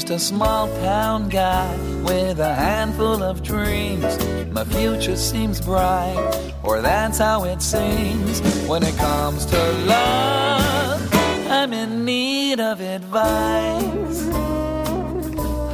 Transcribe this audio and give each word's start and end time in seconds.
Just 0.00 0.12
a 0.12 0.18
small 0.18 0.66
town 0.76 1.28
guy 1.28 1.76
with 2.02 2.40
a 2.40 2.54
handful 2.54 3.22
of 3.22 3.42
dreams. 3.42 4.18
My 4.50 4.64
future 4.64 5.14
seems 5.14 5.60
bright, 5.60 6.54
or 6.62 6.80
that's 6.80 7.18
how 7.18 7.44
it 7.44 7.60
seems. 7.60 8.40
When 8.66 8.82
it 8.82 8.96
comes 8.96 9.44
to 9.44 9.58
love, 9.84 11.14
I'm 11.50 11.74
in 11.74 12.06
need 12.06 12.60
of 12.60 12.80
advice. 12.80 14.26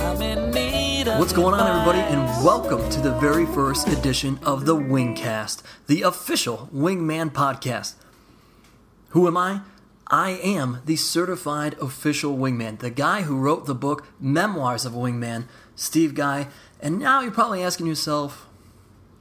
I'm 0.02 0.20
in 0.20 0.50
need 0.50 1.06
of 1.06 1.20
What's 1.20 1.32
going 1.32 1.54
on, 1.54 1.64
everybody, 1.64 2.00
and 2.00 2.24
welcome 2.44 2.90
to 2.90 3.00
the 3.00 3.12
very 3.20 3.46
first 3.46 3.86
edition 3.86 4.40
of 4.42 4.66
the 4.66 4.74
Wingcast, 4.74 5.62
the 5.86 6.02
official 6.02 6.68
Wingman 6.74 7.30
podcast. 7.30 7.94
Who 9.10 9.28
am 9.28 9.36
I? 9.36 9.60
I 10.08 10.30
am 10.30 10.82
the 10.84 10.96
certified 10.96 11.74
official 11.80 12.36
wingman, 12.36 12.78
the 12.78 12.90
guy 12.90 13.22
who 13.22 13.38
wrote 13.38 13.66
the 13.66 13.74
book 13.74 14.06
Memoirs 14.20 14.84
of 14.84 14.94
a 14.94 14.98
Wingman, 14.98 15.46
Steve 15.74 16.14
Guy. 16.14 16.46
And 16.80 17.00
now 17.00 17.22
you're 17.22 17.32
probably 17.32 17.62
asking 17.62 17.88
yourself, 17.88 18.46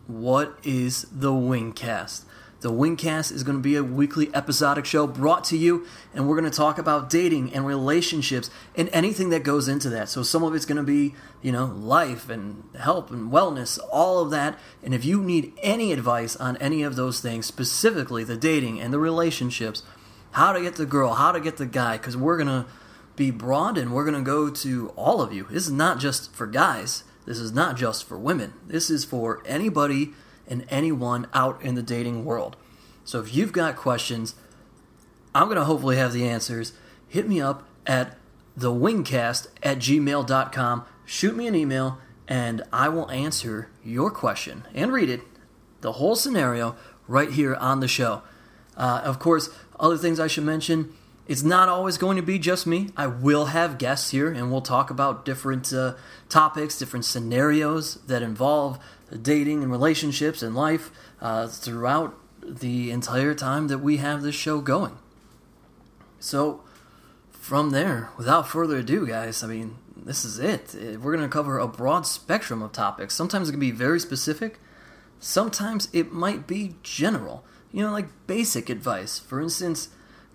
what 0.06 0.60
is 0.64 1.08
the 1.12 1.32
Wingcast? 1.32 2.26
The 2.62 2.72
Wingcast 2.72 3.32
is 3.32 3.44
going 3.44 3.58
to 3.58 3.64
be 3.64 3.76
a 3.76 3.84
weekly 3.84 4.34
episodic 4.34 4.86
show 4.86 5.08
brought 5.08 5.44
to 5.46 5.58
you, 5.58 5.88
and 6.14 6.28
we're 6.28 6.40
going 6.40 6.50
to 6.50 6.56
talk 6.56 6.78
about 6.78 7.10
dating 7.10 7.54
and 7.54 7.66
relationships 7.66 8.52
and 8.76 8.90
anything 8.94 9.30
that 9.30 9.44
goes 9.44 9.68
into 9.68 9.90
that. 9.90 10.10
So, 10.10 10.24
some 10.24 10.44
of 10.44 10.56
it's 10.56 10.66
going 10.66 10.78
to 10.78 10.84
be, 10.84 11.16
you 11.42 11.52
know, 11.52 11.66
life 11.66 12.30
and 12.30 12.64
help 12.80 13.12
and 13.12 13.32
wellness, 13.32 13.78
all 13.92 14.20
of 14.20 14.32
that. 14.32 14.58
And 14.84 14.94
if 14.94 15.04
you 15.04 15.22
need 15.22 15.54
any 15.62 15.92
advice 15.92 16.36
on 16.36 16.58
any 16.58 16.82
of 16.82 16.96
those 16.96 17.20
things, 17.20 17.46
specifically 17.46 18.24
the 18.24 18.38
dating 18.38 18.80
and 18.80 18.94
the 18.94 19.00
relationships, 19.00 19.84
how 20.36 20.52
to 20.52 20.62
get 20.62 20.76
the 20.76 20.86
girl, 20.86 21.14
how 21.14 21.32
to 21.32 21.40
get 21.40 21.56
the 21.56 21.66
guy, 21.66 21.98
because 21.98 22.18
we're 22.18 22.36
going 22.36 22.48
to 22.48 22.66
be 23.16 23.32
broad 23.32 23.78
and 23.78 23.94
we're 23.94 24.04
going 24.04 24.18
to 24.18 24.22
go 24.22 24.50
to 24.50 24.90
all 24.98 25.22
of 25.22 25.32
you. 25.32 25.48
This 25.50 25.66
is 25.66 25.72
not 25.72 25.98
just 25.98 26.34
for 26.34 26.46
guys, 26.46 27.06
this 27.26 27.40
is 27.40 27.54
not 27.54 27.78
just 27.78 28.04
for 28.04 28.20
women. 28.20 28.54
This 28.68 28.90
is 28.90 29.06
for 29.06 29.42
anybody 29.46 30.12
and 30.46 30.66
anyone 30.70 31.28
out 31.34 31.62
in 31.62 31.76
the 31.76 31.82
dating 31.82 32.26
world. 32.26 32.58
So 33.06 33.22
if 33.22 33.34
you've 33.34 33.54
got 33.54 33.78
questions, 33.78 34.36
I'm 35.34 35.46
going 35.46 35.58
to 35.58 35.64
hopefully 35.64 35.96
have 35.96 36.12
the 36.12 36.28
answers. 36.28 36.74
Hit 37.08 37.30
me 37.30 37.40
up 37.40 37.66
at 37.88 38.18
thewingcast 38.60 39.48
at 39.64 39.78
gmail.com. 39.78 40.86
Shoot 41.06 41.38
me 41.38 41.48
an 41.48 41.56
email, 41.56 42.00
and 42.28 42.62
I 42.74 42.90
will 42.90 43.10
answer 43.10 43.70
your 43.86 44.12
question 44.12 44.68
and 44.74 44.92
read 44.92 45.10
it, 45.10 45.22
the 45.80 45.94
whole 45.94 46.18
scenario, 46.18 46.76
right 47.08 47.32
here 47.32 47.56
on 47.56 47.80
the 47.80 47.88
show. 47.88 48.22
Uh, 48.78 49.02
of 49.04 49.20
course, 49.20 49.50
other 49.80 49.98
things 49.98 50.20
I 50.20 50.28
should 50.28 50.44
mention. 50.44 50.94
It's 51.28 51.44
not 51.44 51.70
always 51.70 51.98
going 51.98 52.18
to 52.18 52.24
be 52.24 52.38
just 52.38 52.68
me. 52.68 52.90
I 52.96 53.08
will 53.08 53.46
have 53.48 53.80
guests 53.80 54.12
here, 54.12 54.32
and 54.32 54.52
we'll 54.52 54.62
talk 54.62 54.92
about 54.92 55.26
different 55.26 55.74
uh, 55.74 55.96
topics, 56.30 56.78
different 56.78 57.06
scenarios 57.06 57.96
that 58.08 58.22
involve 58.22 58.78
dating 59.22 59.64
and 59.64 59.72
relationships 59.72 60.44
and 60.44 60.56
life 60.56 60.92
uh, 61.22 61.48
throughout 61.48 62.16
the 62.42 62.92
entire 62.92 63.34
time 63.34 63.68
that 63.68 63.80
we 63.80 63.98
have 63.98 64.22
this 64.22 64.36
show 64.36 64.62
going. 64.62 64.98
So, 66.20 66.62
from 67.32 67.72
there, 67.72 68.10
without 68.18 68.48
further 68.48 68.78
ado, 68.78 69.08
guys, 69.08 69.44
I 69.44 69.48
mean, 69.48 69.78
this 69.96 70.26
is 70.26 70.40
it. 70.40 70.76
We're 71.02 71.16
going 71.16 71.28
to 71.28 71.28
cover 71.28 71.58
a 71.58 71.68
broad 71.68 72.06
spectrum 72.06 72.62
of 72.62 72.72
topics. 72.72 73.16
Sometimes 73.16 73.50
it 73.50 73.54
can 73.54 73.60
be 73.60 73.72
very 73.72 74.00
specific, 74.00 74.60
sometimes 75.20 75.88
it 75.92 76.12
might 76.12 76.46
be 76.46 76.76
general. 76.84 77.44
You 77.76 77.82
know, 77.82 77.92
like 77.92 78.08
basic 78.26 78.70
advice. 78.70 79.20
For 79.20 79.42
instance, 79.42 79.90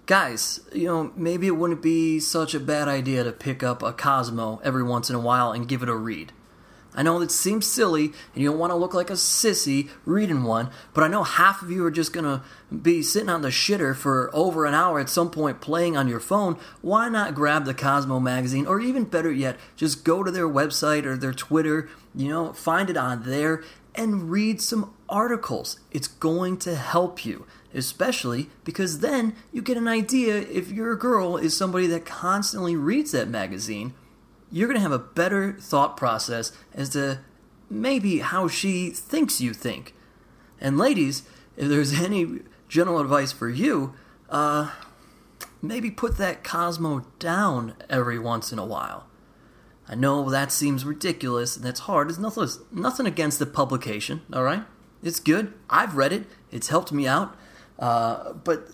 guys, 0.05 0.61
you 0.75 0.85
know, 0.85 1.11
maybe 1.17 1.47
it 1.47 1.57
wouldn't 1.57 1.81
be 1.81 2.21
such 2.21 2.53
a 2.55 2.61
bad 2.61 2.87
idea 2.87 3.25
to 3.25 3.33
pick 3.33 3.63
up 3.63 3.83
a 3.83 3.95
Cosmo 3.95 4.61
every 4.63 4.83
once 4.83 5.09
in 5.09 5.17
a 5.17 5.21
while 5.21 5.51
and 5.51 5.67
give 5.67 5.83
it 5.83 5.89
a 5.89 5.97
read. 5.97 6.33
I 6.95 7.03
know 7.03 7.19
it 7.23 7.31
seems 7.31 7.67
silly 7.67 8.07
and 8.35 8.43
you 8.43 8.51
don't 8.51 8.59
want 8.59 8.73
to 8.73 8.77
look 8.77 8.93
like 8.93 9.09
a 9.09 9.15
sissy 9.15 9.89
reading 10.05 10.43
one, 10.43 10.69
but 10.93 11.03
I 11.03 11.09
know 11.09 11.23
half 11.23 11.63
of 11.63 11.71
you 11.71 11.83
are 11.87 11.91
just 11.91 12.13
going 12.13 12.25
to 12.25 12.43
be 12.75 13.03
sitting 13.03 13.31
on 13.31 13.41
the 13.41 13.49
shitter 13.49 13.97
for 13.97 14.29
over 14.35 14.67
an 14.67 14.75
hour 14.75 15.01
at 15.01 15.09
some 15.09 15.31
point 15.31 15.63
playing 15.63 15.97
on 15.97 16.09
your 16.09 16.21
phone. 16.21 16.59
Why 16.83 17.09
not 17.09 17.35
grab 17.35 17.65
the 17.65 17.73
Cosmo 17.73 18.21
magazine 18.21 18.67
or 18.67 18.81
even 18.81 19.05
better 19.05 19.33
yet, 19.33 19.57
just 19.77 20.05
go 20.05 20.23
to 20.23 20.31
their 20.31 20.49
website 20.49 21.07
or 21.07 21.17
their 21.17 21.33
Twitter, 21.33 21.89
you 22.15 22.29
know, 22.29 22.53
find 22.53 22.91
it 22.91 22.99
on 22.99 23.23
there 23.23 23.63
and 24.01 24.31
read 24.31 24.61
some 24.61 24.95
articles. 25.09 25.79
It's 25.91 26.09
going 26.09 26.57
to 26.59 26.75
help 26.75 27.25
you, 27.25 27.47
especially 27.75 28.51
because 28.65 29.01
then 29.01 29.35
you 29.53 29.63
get 29.63 29.77
an 29.77 29.89
idea 29.89 30.37
if 30.37 30.71
your 30.71 30.97
girl 30.97 31.37
is 31.37 31.57
somebody 31.57 31.87
that 31.89 32.05
constantly 32.05 32.77
reads 32.77 33.13
that 33.13 33.29
magazine 33.29 33.95
you're 34.51 34.69
going 34.69 34.77
to 34.77 34.83
have 34.83 34.93
a 34.93 34.99
better 34.99 35.53
thought 35.53 35.97
process 35.97 36.53
as 36.75 36.91
to 36.91 37.21
maybe 37.69 38.19
how 38.19 38.49
she 38.49 38.91
thinks 38.91 39.41
you 39.41 39.55
think. 39.55 39.95
And 40.61 40.77
ladies, 40.77 41.23
if 41.57 41.69
there's 41.69 42.01
any 42.01 42.41
general 42.69 43.01
advice 43.01 43.33
for 43.33 43.49
you, 43.49 43.95
uh, 44.29 44.73
maybe 45.63 45.91
put 45.91 46.19
that 46.19 46.45
Cosmo 46.45 47.07
down 47.19 47.75
every 47.89 48.19
once 48.19 48.53
in 48.53 48.59
a 48.59 48.67
while. 48.67 49.07
I 49.91 49.97
know 49.97 50.31
that 50.31 50.53
seems 50.53 50.85
ridiculous 50.85 51.57
and 51.57 51.65
that's 51.65 51.81
hard. 51.81 52.11
It's 52.11 52.19
nothing, 52.19 52.47
nothing 52.71 53.07
against 53.07 53.41
the 53.41 53.47
publication, 53.47 54.23
all 54.33 54.45
right? 54.45 54.63
It's 55.03 55.19
good. 55.19 55.53
I've 55.69 55.97
read 55.97 56.13
it. 56.13 56.27
It's 56.53 56.69
helped 56.69 56.93
me 56.93 57.09
out. 57.09 57.37
Uh, 57.77 58.35
but, 58.35 58.69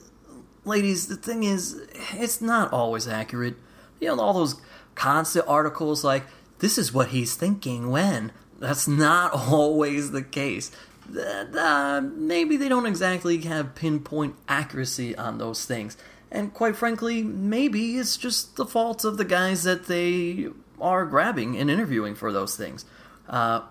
ladies, 0.67 1.07
the 1.09 1.17
thing 1.17 1.43
is, 1.43 1.81
it's 2.13 2.43
not 2.43 2.71
always 2.71 3.09
accurate. 3.09 3.55
You 3.99 4.09
know, 4.09 4.21
all 4.21 4.35
those 4.35 4.61
constant 4.95 5.49
articles 5.49 6.05
like, 6.05 6.25
this 6.59 6.77
is 6.77 6.93
what 6.93 7.09
he's 7.09 7.35
thinking 7.35 7.91
when. 7.91 8.31
That's 8.59 8.87
not 8.87 9.33
always 9.51 10.11
the 10.11 10.23
case. 10.23 10.71
Uh, 11.17 12.03
maybe 12.15 12.59
they 12.59 12.69
don't 12.69 12.85
exactly 12.85 13.39
have 13.43 13.75
pinpoint 13.75 14.35
accuracy 14.49 15.17
on 15.17 15.39
those 15.39 15.65
things. 15.65 15.97
And 16.31 16.53
quite 16.53 16.77
frankly, 16.77 17.23
maybe 17.23 17.97
it's 17.97 18.19
just 18.19 18.57
the 18.57 18.67
fault 18.67 19.05
of 19.05 19.17
the 19.17 19.25
guys 19.25 19.63
that 19.63 19.87
they 19.87 20.49
are 20.81 21.05
grabbing 21.05 21.57
and 21.57 21.71
interviewing 21.71 22.15
for 22.15 22.33
those 22.33 22.57
things. 22.57 22.85
Uh, 23.29 23.63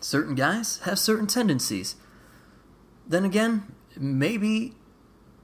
certain 0.00 0.34
guys 0.34 0.78
have 0.84 0.98
certain 0.98 1.26
tendencies. 1.26 1.96
Then 3.06 3.24
again, 3.24 3.74
maybe. 3.96 4.74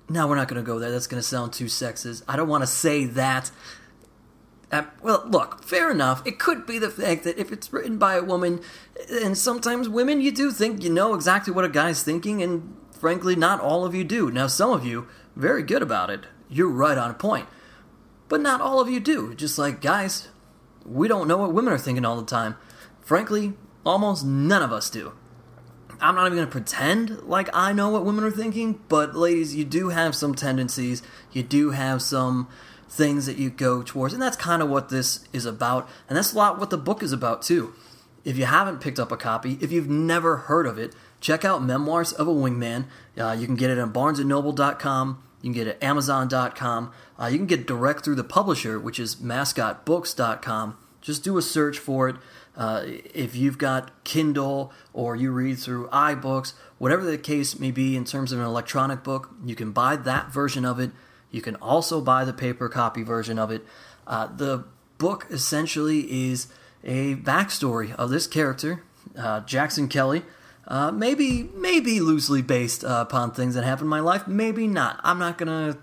No, 0.09 0.27
we're 0.27 0.37
not 0.37 0.49
going 0.49 0.63
to 0.63 0.67
go 0.67 0.79
there. 0.79 0.91
That's 0.91 1.07
going 1.07 1.23
to 1.23 1.27
sound 1.27 1.53
too 1.53 1.67
sexist. 1.67 2.23
I 2.29 2.37
don't 2.37 2.49
want 2.49 2.63
to 2.63 2.67
say 2.67 3.05
that. 3.05 3.51
Uh, 4.71 4.85
well, 5.03 5.25
look, 5.27 5.65
fair 5.65 5.91
enough. 5.91 6.27
It 6.27 6.39
could 6.39 6.67
be 6.67 6.79
the 6.79 6.91
fact 6.91 7.25
that 7.25 7.39
if 7.39 7.53
it's 7.53 7.73
written 7.73 7.99
by 7.99 8.15
a 8.15 8.23
woman, 8.23 8.61
and 9.11 9.37
sometimes 9.37 9.89
women, 9.89 10.21
you 10.21 10.33
do 10.33 10.51
think 10.51 10.83
you 10.83 10.91
know 10.91 11.15
exactly 11.15 11.53
what 11.53 11.65
a 11.65 11.69
guy's 11.69 12.03
thinking, 12.03 12.43
and 12.43 12.77
frankly, 12.99 13.37
not 13.37 13.61
all 13.61 13.85
of 13.85 13.95
you 13.95 14.03
do. 14.03 14.31
Now, 14.31 14.47
some 14.47 14.71
of 14.71 14.85
you, 14.85 15.07
very 15.37 15.63
good 15.63 15.83
about 15.83 16.11
it. 16.11 16.27
You're 16.49 16.69
right 16.69 16.99
on 16.99 17.15
point. 17.15 17.49
But 18.29 18.41
not 18.41 18.61
all 18.61 18.81
of 18.81 18.89
you 18.89 18.99
do. 18.99 19.35
Just 19.35 19.59
like 19.59 19.83
guys, 19.83 20.29
we 20.85 21.09
don't 21.09 21.29
know 21.29 21.39
what 21.39 21.53
women 21.53 21.73
are 21.73 21.79
thinking 21.79 22.05
all 22.05 22.17
the 22.17 22.27
time. 22.27 22.57
Frankly, 23.01 23.55
almost 23.85 24.25
none 24.25 24.63
of 24.63 24.73
us 24.73 24.91
do. 24.91 25.13
I'm 26.01 26.17
not 26.17 26.27
even 26.27 26.37
going 26.37 26.49
to 26.49 26.53
pretend 26.53 27.23
like 27.23 27.49
I 27.55 27.73
know 27.73 27.89
what 27.89 28.05
women 28.05 28.25
are 28.25 28.31
thinking, 28.31 28.81
but 28.89 29.15
ladies, 29.15 29.55
you 29.55 29.65
do 29.65 29.91
have 29.91 30.17
some 30.17 30.35
tendencies. 30.35 31.03
You 31.31 31.45
do 31.45 31.71
have 31.71 32.03
some 32.03 32.49
things 32.89 33.27
that 33.27 33.39
you 33.39 33.51
go 33.51 33.83
towards, 33.83 34.13
and 34.13 34.23
that's 34.23 34.37
kind 34.37 34.63
of 34.63 34.69
what 34.69 34.89
this 34.89 35.27
is 35.33 35.47
about. 35.47 35.89
And 36.09 36.17
that's 36.17 36.33
a 36.33 36.37
lot 36.37 36.59
what 36.59 36.71
the 36.71 36.79
book 36.79 37.03
is 37.03 37.13
about, 37.13 37.43
too. 37.43 37.73
If 38.25 38.37
you 38.37 38.45
haven't 38.45 38.81
picked 38.81 38.99
up 38.99 39.11
a 39.13 39.17
copy, 39.17 39.59
if 39.61 39.73
you've 39.73 39.89
never 39.89 40.37
heard 40.39 40.67
of 40.67 40.79
it, 40.79 40.95
check 41.21 41.45
out 41.45 41.63
Memoirs 41.63 42.13
of 42.13 42.29
a 42.29 42.33
Wingman. 42.33 42.87
Uh, 43.19 43.33
you 43.39 43.47
can 43.47 43.57
get 43.57 43.71
it 43.71 43.79
on 43.79 43.93
barnesandnoble.com. 43.93 45.23
You 45.43 45.53
can 45.53 45.53
get 45.53 45.67
it 45.67 45.77
at 45.77 45.83
amazon.com. 45.83 46.93
Uh, 47.21 47.27
you 47.27 47.37
can 47.37 47.47
get 47.47 47.61
it 47.61 47.67
direct 47.67 48.05
through 48.05 48.15
the 48.15 48.25
publisher, 48.25 48.79
which 48.79 48.99
is 48.99 49.17
mascotbooks.com. 49.17 50.79
Just 51.01 51.25
do 51.25 51.37
a 51.37 51.43
search 51.43 51.79
for 51.79 52.09
it. 52.09 52.17
Uh, 52.57 52.83
if 52.87 53.35
you've 53.35 53.59
got 53.59 54.05
Kindle 54.05 54.73
or 54.93 55.17
you 55.17 55.33
read 55.33 55.59
through 55.59 55.89
iBooks, 55.89 56.53
whatever 56.79 57.05
the 57.05 57.19
case 57.19 57.59
may 57.59 57.71
be 57.71 57.97
in 57.97 58.05
terms 58.05 58.31
of 58.31 58.39
an 58.39 58.45
electronic 58.45 59.03
book, 59.03 59.31
you 59.45 59.55
can 59.55 59.73
buy 59.73 59.97
that 59.97 60.33
version 60.33 60.65
of 60.65 60.79
it. 60.79 60.91
You 61.31 61.41
can 61.41 61.57
also 61.57 62.01
buy 62.01 62.25
the 62.25 62.33
paper 62.33 62.69
copy 62.69 63.03
version 63.03 63.39
of 63.39 63.51
it. 63.51 63.65
Uh, 64.07 64.27
the 64.27 64.65
book 64.99 65.27
essentially 65.31 66.31
is 66.31 66.49
a 66.85 67.17
backstory 67.17 67.95
of 67.95 68.11
this 68.11 68.27
character, 68.27 68.83
uh, 69.17 69.41
Jackson 69.41 69.89
Kelly. 69.89 70.23
Uh, 70.73 70.91
maybe, 70.91 71.51
maybe 71.55 72.01
loosely 72.01 72.41
based 72.41 72.83
uh, 72.83 73.05
upon 73.07 73.31
things 73.31 73.55
that 73.55 73.63
happened 73.63 73.85
in 73.85 73.91
my 73.91 74.01
life. 74.01 74.27
Maybe 74.27 74.67
not. 74.67 74.99
I'm 75.05 75.19
not 75.19 75.37
gonna 75.37 75.77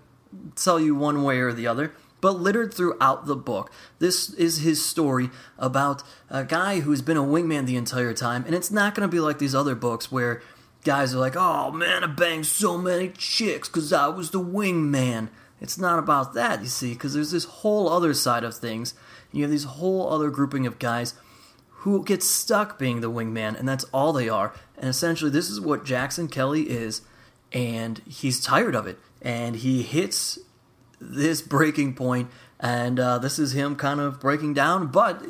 tell 0.55 0.79
you 0.79 0.95
one 0.95 1.21
way 1.21 1.37
or 1.37 1.53
the 1.53 1.67
other. 1.67 1.93
But 2.21 2.39
littered 2.39 2.73
throughout 2.73 3.27
the 3.27 3.35
book, 3.35 3.71
this 3.99 4.33
is 4.33 4.61
his 4.61 4.83
story 4.83 5.29
about 5.59 6.01
a 6.27 6.43
guy 6.43 6.79
who's 6.79 7.03
been 7.03 7.17
a 7.17 7.23
wingman 7.23 7.67
the 7.67 7.77
entire 7.77 8.15
time, 8.15 8.43
and 8.47 8.55
it's 8.55 8.71
not 8.71 8.95
gonna 8.95 9.07
be 9.07 9.19
like 9.19 9.37
these 9.37 9.53
other 9.53 9.75
books 9.75 10.11
where 10.11 10.41
guys 10.83 11.13
are 11.13 11.19
like, 11.19 11.35
"Oh 11.37 11.69
man, 11.71 12.03
I 12.03 12.07
banged 12.07 12.47
so 12.47 12.75
many 12.75 13.09
chicks 13.09 13.69
because 13.69 13.93
I 13.93 14.07
was 14.07 14.31
the 14.31 14.41
wingman." 14.41 15.29
It's 15.61 15.77
not 15.77 15.99
about 15.99 16.33
that, 16.33 16.61
you 16.61 16.67
see, 16.67 16.93
because 16.93 17.13
there's 17.13 17.31
this 17.31 17.45
whole 17.45 17.89
other 17.89 18.15
side 18.15 18.43
of 18.43 18.55
things. 18.55 18.95
You 19.31 19.43
have 19.43 19.51
these 19.51 19.65
whole 19.65 20.11
other 20.11 20.31
grouping 20.31 20.65
of 20.65 20.79
guys 20.79 21.13
who 21.83 22.03
gets 22.03 22.27
stuck 22.27 22.77
being 22.77 22.99
the 22.99 23.09
wingman, 23.09 23.57
and 23.57 23.67
that's 23.67 23.85
all 23.85 24.11
they 24.11 24.27
are. 24.27 24.53
And 24.77 24.89
essentially, 24.89 25.31
this 25.31 25.49
is 25.49 25.61
what 25.61 25.85
Jackson 25.85 26.27
Kelly 26.27 26.69
is, 26.69 27.01
and 27.53 27.99
he's 27.99 28.43
tired 28.43 28.75
of 28.75 28.85
it. 28.85 28.99
And 29.21 29.55
he 29.55 29.81
hits 29.81 30.39
this 30.99 31.41
breaking 31.41 31.93
point, 31.93 32.29
and 32.59 32.99
uh, 32.99 33.17
this 33.19 33.39
is 33.39 33.53
him 33.53 33.77
kind 33.77 34.01
of 34.01 34.19
breaking 34.19 34.53
down. 34.53 34.87
But 34.87 35.23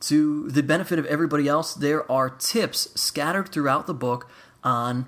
to 0.00 0.48
the 0.50 0.62
benefit 0.62 0.98
of 0.98 1.04
everybody 1.04 1.48
else, 1.48 1.74
there 1.74 2.10
are 2.10 2.30
tips 2.30 2.88
scattered 2.98 3.50
throughout 3.50 3.86
the 3.86 3.94
book 3.94 4.30
on 4.62 5.06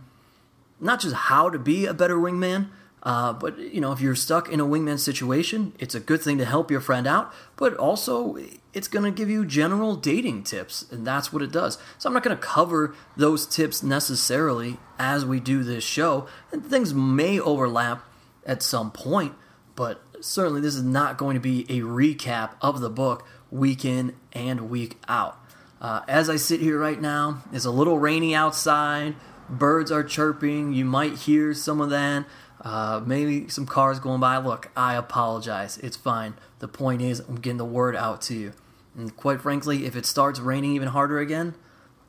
not 0.78 1.00
just 1.00 1.14
how 1.14 1.48
to 1.48 1.58
be 1.58 1.86
a 1.86 1.94
better 1.94 2.16
wingman, 2.16 2.68
uh, 3.02 3.32
but 3.32 3.58
you 3.58 3.80
know, 3.80 3.92
if 3.92 4.00
you're 4.02 4.14
stuck 4.14 4.50
in 4.50 4.60
a 4.60 4.66
wingman 4.66 4.98
situation, 4.98 5.72
it's 5.78 5.94
a 5.94 6.00
good 6.00 6.20
thing 6.20 6.36
to 6.36 6.44
help 6.44 6.70
your 6.70 6.80
friend 6.80 7.06
out. 7.06 7.32
But 7.56 7.74
also, 7.76 8.36
it's 8.76 8.88
going 8.88 9.06
to 9.06 9.10
give 9.10 9.30
you 9.30 9.46
general 9.46 9.96
dating 9.96 10.42
tips, 10.42 10.84
and 10.92 11.06
that's 11.06 11.32
what 11.32 11.40
it 11.40 11.50
does. 11.50 11.78
So 11.96 12.10
I'm 12.10 12.12
not 12.12 12.22
going 12.22 12.36
to 12.36 12.42
cover 12.42 12.94
those 13.16 13.46
tips 13.46 13.82
necessarily 13.82 14.76
as 14.98 15.24
we 15.24 15.40
do 15.40 15.64
this 15.64 15.82
show, 15.82 16.28
and 16.52 16.62
things 16.62 16.92
may 16.92 17.40
overlap 17.40 18.04
at 18.44 18.62
some 18.62 18.90
point. 18.90 19.32
But 19.76 20.02
certainly, 20.20 20.60
this 20.60 20.74
is 20.74 20.82
not 20.82 21.16
going 21.16 21.32
to 21.32 21.40
be 21.40 21.62
a 21.70 21.80
recap 21.80 22.50
of 22.60 22.80
the 22.80 22.90
book 22.90 23.26
week 23.50 23.82
in 23.82 24.14
and 24.34 24.68
week 24.68 24.98
out. 25.08 25.38
Uh, 25.80 26.02
as 26.06 26.28
I 26.28 26.36
sit 26.36 26.60
here 26.60 26.78
right 26.78 27.00
now, 27.00 27.44
it's 27.54 27.64
a 27.64 27.70
little 27.70 27.98
rainy 27.98 28.34
outside. 28.34 29.16
Birds 29.48 29.90
are 29.90 30.04
chirping. 30.04 30.74
You 30.74 30.84
might 30.84 31.14
hear 31.14 31.54
some 31.54 31.80
of 31.80 31.88
that. 31.88 32.26
Uh, 32.60 33.00
maybe 33.06 33.48
some 33.48 33.64
cars 33.64 34.00
going 34.00 34.20
by. 34.20 34.36
Look, 34.36 34.70
I 34.76 34.96
apologize. 34.96 35.78
It's 35.78 35.96
fine. 35.96 36.34
The 36.58 36.68
point 36.68 37.00
is, 37.00 37.20
I'm 37.20 37.36
getting 37.36 37.56
the 37.56 37.64
word 37.64 37.96
out 37.96 38.20
to 38.22 38.34
you. 38.34 38.52
And 38.96 39.14
quite 39.16 39.42
frankly, 39.42 39.84
if 39.84 39.94
it 39.94 40.06
starts 40.06 40.40
raining 40.40 40.72
even 40.72 40.88
harder 40.88 41.18
again, 41.18 41.54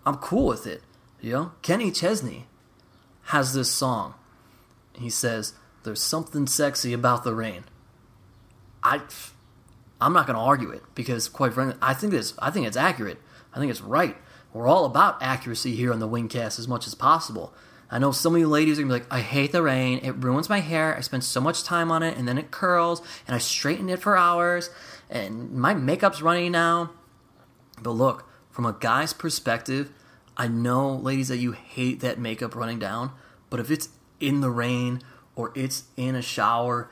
I'm 0.05 0.15
cool 0.15 0.47
with 0.47 0.65
it. 0.65 0.83
You 1.19 1.33
know, 1.33 1.51
Kenny 1.61 1.91
Chesney 1.91 2.47
has 3.25 3.53
this 3.53 3.69
song. 3.69 4.13
He 4.93 5.09
says, 5.09 5.53
"There's 5.83 6.01
something 6.01 6.47
sexy 6.47 6.93
about 6.93 7.23
the 7.23 7.35
rain." 7.35 7.65
I, 8.83 9.01
I'm 9.99 10.13
not 10.13 10.27
going 10.27 10.37
to 10.37 10.41
argue 10.41 10.71
it 10.71 10.83
because, 10.95 11.27
quite 11.27 11.53
frankly, 11.53 11.77
I 11.81 11.93
think 11.93 12.13
this. 12.13 12.33
I 12.39 12.51
think 12.51 12.67
it's 12.67 12.77
accurate. 12.77 13.19
I 13.53 13.59
think 13.59 13.69
it's 13.69 13.81
right. 13.81 14.15
We're 14.53 14.67
all 14.67 14.85
about 14.85 15.21
accuracy 15.21 15.75
here 15.75 15.91
on 15.91 15.99
the 15.99 16.07
Wingcast 16.07 16.57
as 16.57 16.67
much 16.67 16.87
as 16.87 16.95
possible. 16.95 17.53
I 17.89 17.99
know 17.99 18.11
some 18.11 18.35
of 18.35 18.39
you 18.39 18.47
ladies 18.47 18.77
are 18.77 18.81
gonna 18.81 18.93
be 18.93 18.99
like, 18.99 19.13
I 19.13 19.21
hate 19.21 19.51
the 19.51 19.61
rain. 19.61 19.99
It 20.03 20.11
ruins 20.11 20.49
my 20.49 20.59
hair. 20.59 20.95
I 20.95 21.01
spend 21.01 21.23
so 21.23 21.39
much 21.39 21.63
time 21.63 21.91
on 21.91 22.03
it, 22.03 22.17
and 22.17 22.27
then 22.27 22.37
it 22.37 22.51
curls, 22.51 23.01
and 23.25 23.35
I 23.35 23.39
straighten 23.39 23.89
it 23.89 23.99
for 23.99 24.17
hours, 24.17 24.69
and 25.09 25.51
my 25.51 25.73
makeup's 25.73 26.21
running 26.21 26.51
now. 26.51 26.91
But 27.81 27.91
look, 27.91 28.27
from 28.49 28.65
a 28.65 28.73
guy's 28.73 29.13
perspective, 29.13 29.91
I 30.35 30.47
know, 30.47 30.93
ladies, 30.93 31.29
that 31.29 31.37
you 31.37 31.51
hate 31.51 31.99
that 32.01 32.19
makeup 32.19 32.55
running 32.55 32.79
down, 32.79 33.11
but 33.49 33.59
if 33.59 33.71
it's 33.71 33.89
in 34.19 34.41
the 34.41 34.51
rain 34.51 35.01
or 35.35 35.51
it's 35.55 35.83
in 35.95 36.15
a 36.15 36.21
shower, 36.21 36.89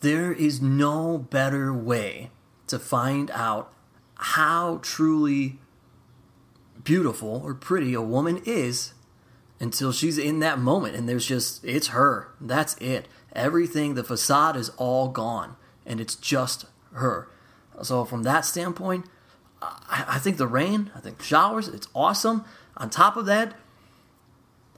there 0.00 0.32
is 0.32 0.60
no 0.60 1.18
better 1.18 1.72
way 1.72 2.30
to 2.66 2.78
find 2.78 3.30
out 3.32 3.72
how 4.14 4.78
truly 4.82 5.58
beautiful 6.82 7.42
or 7.44 7.54
pretty 7.54 7.94
a 7.94 8.00
woman 8.00 8.40
is 8.44 8.94
until 9.58 9.92
she's 9.92 10.18
in 10.18 10.40
that 10.40 10.58
moment 10.58 10.96
and 10.96 11.08
there's 11.08 11.26
just 11.26 11.64
it's 11.64 11.88
her. 11.88 12.28
That's 12.40 12.76
it. 12.78 13.06
Everything 13.34 13.94
the 13.94 14.04
facade 14.04 14.56
is 14.56 14.70
all 14.70 15.08
gone. 15.08 15.56
And 15.84 16.00
it's 16.00 16.14
just 16.14 16.66
her 16.92 17.28
so 17.82 18.04
from 18.04 18.22
that 18.22 18.44
standpoint 18.44 19.06
I, 19.62 20.04
I, 20.08 20.18
think 20.18 20.36
the 20.36 20.46
rain 20.46 20.90
i 20.94 21.00
think 21.00 21.22
showers 21.22 21.68
it's 21.68 21.88
awesome 21.94 22.44
on 22.76 22.90
top 22.90 23.16
of 23.16 23.26
that 23.26 23.54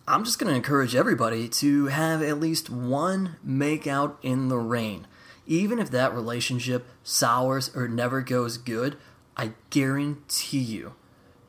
i'm 0.07 0.25
just 0.25 0.39
going 0.39 0.51
to 0.51 0.57
encourage 0.57 0.95
everybody 0.95 1.49
to 1.49 1.87
have 1.87 2.23
at 2.23 2.41
least 2.41 2.71
one 2.71 3.37
make 3.43 3.87
out 3.87 4.19
in 4.23 4.49
the 4.49 4.59
rain 4.59 5.07
even 5.47 5.79
if 5.79 5.91
that 5.91 6.15
relationship 6.15 6.87
sours 7.03 7.75
or 7.75 7.89
never 7.89 8.21
goes 8.21 8.57
good 8.59 8.97
i 9.37 9.53
guarantee 9.71 10.59
you 10.59 10.95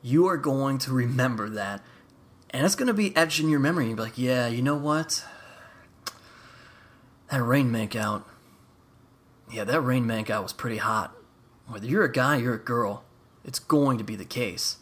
you 0.02 0.26
are 0.26 0.36
going 0.36 0.78
to 0.78 0.92
remember 0.92 1.48
that 1.48 1.82
and 2.54 2.64
it's 2.64 2.76
going 2.76 2.86
to 2.86 2.94
be 2.94 3.14
etched 3.16 3.40
in 3.40 3.48
your 3.48 3.58
memory. 3.58 3.86
You'll 3.86 3.96
be 3.96 4.02
like, 4.02 4.16
yeah, 4.16 4.46
you 4.46 4.62
know 4.62 4.76
what? 4.76 5.24
That 7.28 7.42
rain 7.42 7.72
makeout. 7.72 8.22
Yeah, 9.54 9.62
that 9.62 9.82
rain 9.82 10.04
Man 10.04 10.24
guy 10.24 10.40
was 10.40 10.52
pretty 10.52 10.78
hot. 10.78 11.14
Whether 11.68 11.86
you're 11.86 12.04
a 12.04 12.10
guy 12.10 12.42
or 12.42 12.54
a 12.54 12.58
girl, 12.58 13.04
it's 13.44 13.60
going 13.60 13.98
to 13.98 14.04
be 14.04 14.16
the 14.16 14.24
case. 14.24 14.78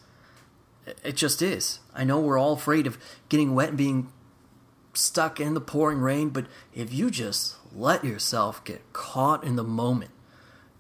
It 1.04 1.14
just 1.14 1.42
is. 1.42 1.80
I 1.94 2.04
know 2.04 2.18
we're 2.18 2.38
all 2.38 2.54
afraid 2.54 2.86
of 2.86 2.96
getting 3.28 3.54
wet 3.54 3.68
and 3.68 3.76
being 3.76 4.10
stuck 4.94 5.38
in 5.38 5.52
the 5.52 5.60
pouring 5.60 5.98
rain, 5.98 6.30
but 6.30 6.46
if 6.72 6.90
you 6.90 7.10
just 7.10 7.56
let 7.74 8.02
yourself 8.02 8.64
get 8.64 8.94
caught 8.94 9.44
in 9.44 9.56
the 9.56 9.62
moment, 9.62 10.10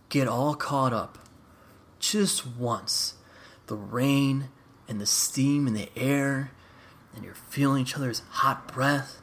get 0.08 0.26
all 0.26 0.54
caught 0.54 0.94
up, 0.94 1.18
just 1.98 2.46
once, 2.46 3.16
the 3.66 3.76
rain 3.76 4.48
and 4.88 5.02
the 5.02 5.06
steam 5.06 5.66
in 5.66 5.74
the 5.74 5.90
air 5.94 6.50
and 7.14 7.26
you're 7.26 7.34
feeling 7.34 7.82
each 7.82 7.94
other's 7.94 8.22
hot 8.30 8.72
breath 8.72 9.20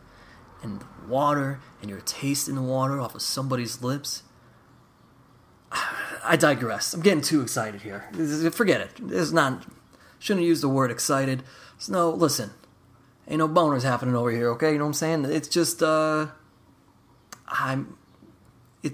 and 0.61 0.83
water 1.07 1.59
and 1.81 1.89
you're 1.89 2.01
tasting 2.01 2.53
the 2.53 2.61
water 2.61 2.99
off 2.99 3.15
of 3.15 3.23
somebody's 3.23 3.81
lips. 3.81 4.21
I 6.23 6.35
digress. 6.35 6.93
I'm 6.93 7.01
getting 7.01 7.21
too 7.21 7.41
excited 7.41 7.81
here. 7.81 8.09
Forget 8.51 8.81
it. 8.81 8.91
It's 9.09 9.31
not. 9.31 9.65
Shouldn't 10.19 10.45
use 10.45 10.61
the 10.61 10.69
word 10.69 10.91
excited. 10.91 11.43
So 11.77 11.93
no, 11.93 12.09
listen. 12.09 12.51
Ain't 13.27 13.39
no 13.39 13.47
boners 13.47 13.83
happening 13.83 14.15
over 14.15 14.31
here. 14.31 14.49
Okay, 14.49 14.71
you 14.71 14.77
know 14.77 14.85
what 14.85 14.89
I'm 14.89 14.93
saying? 14.93 15.25
It's 15.25 15.47
just 15.47 15.83
uh, 15.83 16.27
I'm. 17.47 17.97
It. 18.83 18.93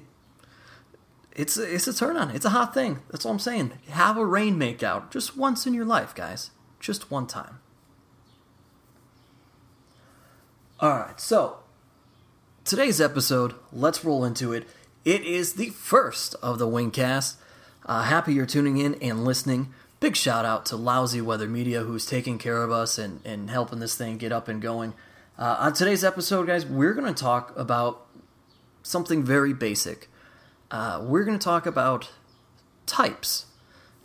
It's 1.32 1.58
it's 1.58 1.88
a 1.88 1.94
turn 1.94 2.18
on. 2.18 2.32
It's 2.32 2.46
a 2.46 2.50
hot 2.50 2.74
thing. 2.74 3.00
That's 3.10 3.26
all 3.26 3.32
I'm 3.32 3.40
saying. 3.40 3.74
Have 3.90 4.18
a 4.18 4.26
rain 4.26 4.58
make 4.58 4.84
out 4.84 5.12
just 5.12 5.38
once 5.38 5.66
in 5.66 5.74
your 5.74 5.86
life, 5.86 6.14
guys. 6.14 6.52
Just 6.80 7.10
one 7.10 7.28
time. 7.28 7.60
All 10.82 10.90
right, 10.90 11.20
so 11.22 11.60
today's 12.66 13.00
episode, 13.00 13.56
let's 13.72 14.04
roll 14.04 14.26
into 14.26 14.52
it. 14.52 14.68
It 15.06 15.22
is 15.24 15.54
the 15.54 15.70
first 15.70 16.34
of 16.42 16.58
the 16.58 16.66
Wingcast. 16.66 17.36
Uh, 17.86 18.02
happy 18.02 18.34
you're 18.34 18.48
tuning 18.48 18.78
in 18.78 18.96
and 18.96 19.24
listening. 19.24 19.72
Big 20.00 20.16
shout 20.16 20.46
out 20.46 20.66
to 20.66 20.76
Lousy 20.76 21.22
Weather 21.22 21.48
Media, 21.48 21.82
who's 21.82 22.08
taking 22.08 22.40
care 22.40 22.64
of 22.64 22.72
us 22.72 22.98
and, 22.98 23.22
and 23.24 23.52
helping 23.52 23.78
this 23.78 23.96
thing 23.96 24.18
get 24.18 24.32
up 24.32 24.48
and 24.48 24.60
going. 24.60 24.96
Uh, 25.38 25.58
on 25.60 25.74
today's 25.74 26.04
episode, 26.04 26.48
guys, 26.48 26.66
we're 26.66 26.96
going 26.96 27.14
to 27.14 27.24
talk 27.24 27.54
about 27.56 28.08
something 28.82 29.24
very 29.24 29.54
basic. 29.54 30.10
Uh, 30.72 31.00
we're 31.04 31.24
going 31.24 31.38
to 31.38 31.44
talk 31.44 31.68
about 31.68 32.12
types. 32.88 33.46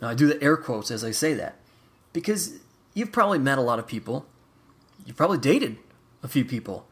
Now, 0.03 0.09
I 0.09 0.13
do 0.13 0.27
the 0.27 0.41
air 0.43 0.55
quotes 0.55 0.91
as 0.91 1.03
I 1.03 1.09
say 1.09 1.33
that 1.33 1.55
because 2.13 2.59
you've 2.93 3.11
probably 3.11 3.39
met 3.39 3.57
a 3.57 3.61
lot 3.61 3.79
of 3.79 3.87
people. 3.87 4.27
You've 5.03 5.17
probably 5.17 5.39
dated 5.39 5.77
a 6.21 6.27
few 6.27 6.45
people 6.45 6.85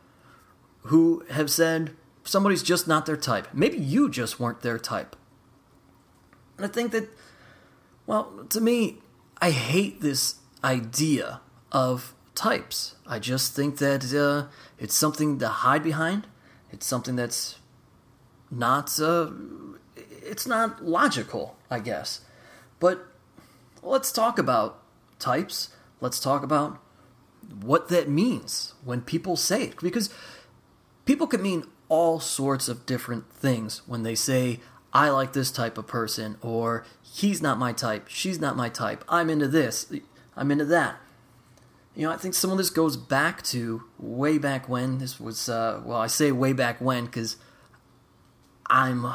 who 0.86 1.24
have 1.30 1.51
said 1.51 1.92
somebody's 2.29 2.63
just 2.63 2.88
not 2.88 3.05
their 3.05 3.17
type. 3.17 3.48
Maybe 3.53 3.77
you 3.77 4.09
just 4.09 4.39
weren't 4.39 4.62
their 4.62 4.79
type. 4.79 5.15
And 6.57 6.65
I 6.65 6.69
think 6.69 6.91
that, 6.91 7.09
well, 8.05 8.45
to 8.50 8.62
me, 8.62 9.00
I 9.41 9.51
hate 9.51 10.01
this 10.01 10.36
idea 10.63 11.41
of 11.71 12.13
types. 12.36 12.95
I 13.07 13.19
just 13.19 13.55
think 13.55 13.77
that 13.77 14.13
uh, 14.13 14.50
it's 14.77 14.95
something 14.95 15.39
to 15.39 15.48
hide 15.48 15.83
behind. 15.83 16.27
It's 16.71 16.86
something 16.86 17.15
that's 17.15 17.57
not 18.51 19.00
uh, 19.00 19.31
it's 19.95 20.45
not 20.45 20.83
logical, 20.86 21.55
I 21.69 21.79
guess. 21.79 22.21
But 22.79 23.07
let's 23.81 24.12
talk 24.12 24.38
about 24.38 24.81
types. 25.17 25.69
Let's 26.01 26.19
talk 26.19 26.43
about 26.43 26.79
what 27.62 27.89
that 27.89 28.09
means 28.09 28.74
when 28.83 29.01
people 29.01 29.36
say 29.36 29.63
it. 29.63 29.81
Because 29.81 30.09
people 31.06 31.27
can 31.27 31.41
mean 31.41 31.65
all 31.88 32.20
sorts 32.20 32.68
of 32.68 32.86
different 32.86 33.32
things 33.32 33.82
when 33.88 34.03
they 34.03 34.15
say, 34.15 34.60
I 34.94 35.10
like 35.10 35.34
this 35.34 35.51
type 35.51 35.77
of 35.77 35.88
person, 35.88 36.38
or 36.41 36.86
he's 37.01 37.41
not 37.41 37.60
my 37.60 37.74
type, 37.74 38.08
she's 38.08 38.39
not 38.39 38.56
my 38.56 38.70
type, 38.70 39.03
I'm 39.08 39.29
into 39.29 39.48
this, 39.48 39.91
I'm 40.36 40.51
into 40.51 40.65
that. 40.65 40.98
You 41.96 42.06
know, 42.08 42.13
I 42.13 42.18
think 42.18 42.34
some 42.34 42.51
of 42.51 42.58
this 42.58 42.70
goes 42.70 42.96
back 42.96 43.41
to 43.44 43.84
way 43.98 44.38
back 44.38 44.70
when. 44.70 45.00
This 45.00 45.20
was, 45.20 45.50
uh, 45.50 45.82
well, 45.84 45.98
I 45.98 46.08
say 46.08 46.32
way 46.32 46.53
back 46.53 46.79
when 46.79 47.06
because 47.06 47.36
I'm 48.70 49.06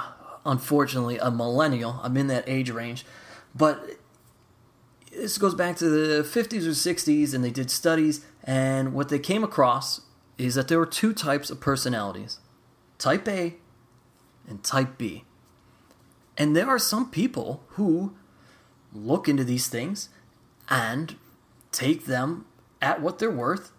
unfortunately 0.44 1.16
a 1.18 1.30
millennial. 1.30 2.00
I'm 2.02 2.16
in 2.16 2.26
that 2.26 2.44
age 2.46 2.70
range. 2.70 3.06
But 3.54 3.98
this 5.12 5.38
goes 5.38 5.54
back 5.54 5.76
to 5.76 5.88
the 5.88 6.22
50s 6.22 6.66
or 6.66 6.70
60s, 6.70 7.32
and 7.32 7.44
they 7.44 7.50
did 7.50 7.70
studies, 7.70 8.24
and 8.42 8.92
what 8.92 9.08
they 9.08 9.18
came 9.18 9.44
across 9.44 10.02
is 10.38 10.54
that 10.54 10.68
there 10.68 10.78
were 10.78 10.86
two 10.86 11.12
types 11.12 11.50
of 11.50 11.60
personalities 11.60 12.38
type 12.98 13.28
A 13.28 13.54
and 14.48 14.62
type 14.62 14.98
B. 14.98 15.24
And 16.36 16.56
there 16.56 16.68
are 16.68 16.78
some 16.78 17.10
people 17.10 17.62
who 17.70 18.14
look 18.92 19.28
into 19.28 19.44
these 19.44 19.68
things 19.68 20.08
and 20.68 21.16
take 21.70 22.06
them 22.06 22.46
at 22.80 23.00
what 23.00 23.18
they're 23.18 23.30
worth 23.30 23.72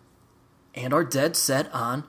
and 0.73 0.93
are 0.93 1.03
dead 1.03 1.35
set 1.35 1.73
on 1.73 2.03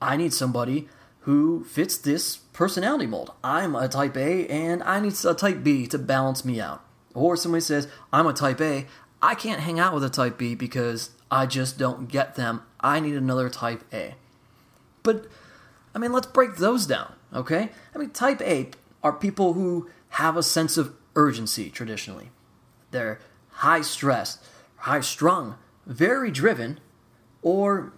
I 0.00 0.16
need 0.16 0.32
somebody 0.32 0.88
who 1.20 1.64
fits 1.64 1.98
this 1.98 2.36
personality 2.36 3.06
mold. 3.06 3.32
I'm 3.42 3.74
a 3.74 3.88
type 3.88 4.16
A 4.16 4.46
and 4.46 4.82
I 4.82 5.00
need 5.00 5.14
a 5.24 5.34
type 5.34 5.62
B 5.62 5.86
to 5.88 5.98
balance 5.98 6.44
me 6.44 6.60
out. 6.60 6.84
Or 7.14 7.36
somebody 7.36 7.62
says, 7.62 7.88
I'm 8.12 8.26
a 8.26 8.32
type 8.32 8.60
A, 8.60 8.86
I 9.20 9.34
can't 9.34 9.60
hang 9.60 9.80
out 9.80 9.92
with 9.92 10.04
a 10.04 10.08
type 10.08 10.38
B 10.38 10.54
because 10.54 11.10
I 11.30 11.46
just 11.46 11.78
don't 11.78 12.08
get 12.08 12.34
them. 12.34 12.62
I 12.80 13.00
need 13.00 13.14
another 13.14 13.50
type 13.50 13.84
A. 13.92 14.14
But, 15.02 15.26
I 15.94 15.98
mean, 15.98 16.12
let's 16.12 16.26
break 16.26 16.56
those 16.56 16.86
down, 16.86 17.12
okay? 17.34 17.70
I 17.94 17.98
mean, 17.98 18.10
type 18.10 18.40
A 18.42 18.70
are 19.02 19.12
people 19.12 19.52
who 19.52 19.88
have 20.10 20.36
a 20.36 20.42
sense 20.42 20.76
of 20.76 20.94
urgency 21.14 21.70
traditionally. 21.70 22.30
They're 22.90 23.20
high 23.50 23.82
stress, 23.82 24.38
high 24.76 25.00
strung, 25.00 25.56
very 25.86 26.30
driven, 26.30 26.80
or 27.42 27.92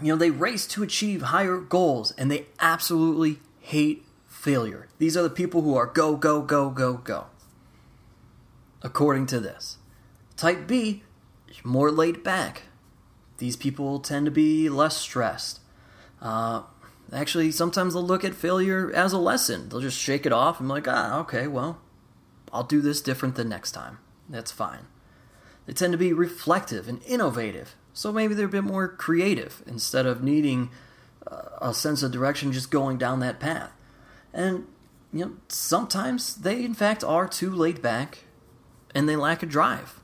you 0.00 0.08
know, 0.08 0.16
they 0.16 0.30
race 0.30 0.66
to 0.68 0.82
achieve 0.82 1.22
higher 1.22 1.58
goals 1.58 2.12
and 2.12 2.30
they 2.30 2.46
absolutely 2.58 3.38
hate 3.60 4.04
failure. 4.26 4.88
These 4.98 5.16
are 5.16 5.22
the 5.22 5.30
people 5.30 5.62
who 5.62 5.76
are 5.76 5.86
go, 5.86 6.16
go, 6.16 6.42
go, 6.42 6.70
go, 6.70 6.94
go. 6.94 7.26
According 8.82 9.26
to 9.26 9.40
this. 9.40 9.78
Type 10.36 10.66
B, 10.66 11.04
more 11.64 11.90
laid 11.90 12.22
back. 12.22 12.62
These 13.38 13.56
people 13.56 13.98
tend 13.98 14.26
to 14.26 14.30
be 14.30 14.68
less 14.68 14.96
stressed. 14.96 15.60
Uh, 16.20 16.62
actually, 17.12 17.50
sometimes 17.50 17.94
they'll 17.94 18.02
look 18.02 18.24
at 18.24 18.34
failure 18.34 18.92
as 18.94 19.12
a 19.12 19.18
lesson. 19.18 19.68
They'll 19.68 19.80
just 19.80 19.98
shake 19.98 20.26
it 20.26 20.32
off 20.32 20.60
and 20.60 20.68
be 20.68 20.74
like, 20.74 20.88
ah, 20.88 21.18
okay, 21.20 21.46
well, 21.46 21.80
I'll 22.52 22.62
do 22.62 22.80
this 22.80 23.00
different 23.00 23.34
the 23.34 23.44
next 23.44 23.72
time. 23.72 23.98
That's 24.28 24.52
fine. 24.52 24.86
They 25.66 25.72
tend 25.72 25.92
to 25.92 25.98
be 25.98 26.12
reflective 26.12 26.88
and 26.88 27.02
innovative. 27.04 27.76
So 27.92 28.12
maybe 28.12 28.34
they're 28.34 28.46
a 28.46 28.50
bit 28.50 28.64
more 28.64 28.88
creative 28.88 29.62
instead 29.66 30.06
of 30.06 30.22
needing 30.22 30.70
uh, 31.26 31.42
a 31.60 31.74
sense 31.74 32.02
of 32.02 32.12
direction 32.12 32.52
just 32.52 32.70
going 32.70 32.98
down 32.98 33.20
that 33.20 33.40
path. 33.40 33.72
And, 34.32 34.66
you 35.12 35.24
know, 35.24 35.32
sometimes 35.48 36.36
they, 36.36 36.64
in 36.64 36.74
fact, 36.74 37.04
are 37.04 37.28
too 37.28 37.50
laid 37.50 37.82
back 37.82 38.24
and 38.94 39.08
they 39.08 39.16
lack 39.16 39.42
a 39.42 39.46
drive. 39.46 40.00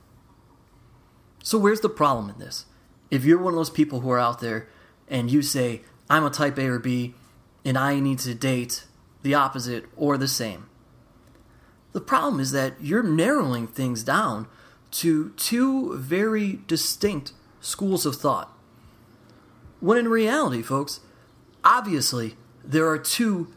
So, 1.43 1.57
where's 1.57 1.81
the 1.81 1.89
problem 1.89 2.29
in 2.29 2.39
this? 2.39 2.65
If 3.09 3.25
you're 3.25 3.37
one 3.39 3.53
of 3.53 3.57
those 3.57 3.69
people 3.69 4.01
who 4.01 4.11
are 4.11 4.19
out 4.19 4.39
there 4.39 4.67
and 5.07 5.31
you 5.31 5.41
say, 5.41 5.81
I'm 6.09 6.25
a 6.25 6.29
type 6.29 6.57
A 6.57 6.67
or 6.67 6.79
B 6.79 7.15
and 7.65 7.77
I 7.77 7.99
need 7.99 8.19
to 8.19 8.35
date 8.35 8.85
the 9.23 9.33
opposite 9.33 9.85
or 9.95 10.17
the 10.17 10.27
same, 10.27 10.69
the 11.91 12.01
problem 12.01 12.39
is 12.39 12.51
that 12.51 12.75
you're 12.81 13.03
narrowing 13.03 13.67
things 13.67 14.03
down 14.03 14.47
to 14.91 15.29
two 15.31 15.97
very 15.97 16.59
distinct 16.67 17.33
schools 17.61 18.05
of 18.05 18.15
thought. 18.15 18.55
When 19.79 19.97
in 19.97 20.07
reality, 20.07 20.61
folks, 20.61 20.99
obviously 21.63 22.35
there 22.63 22.87
are 22.87 22.97
two, 22.97 23.53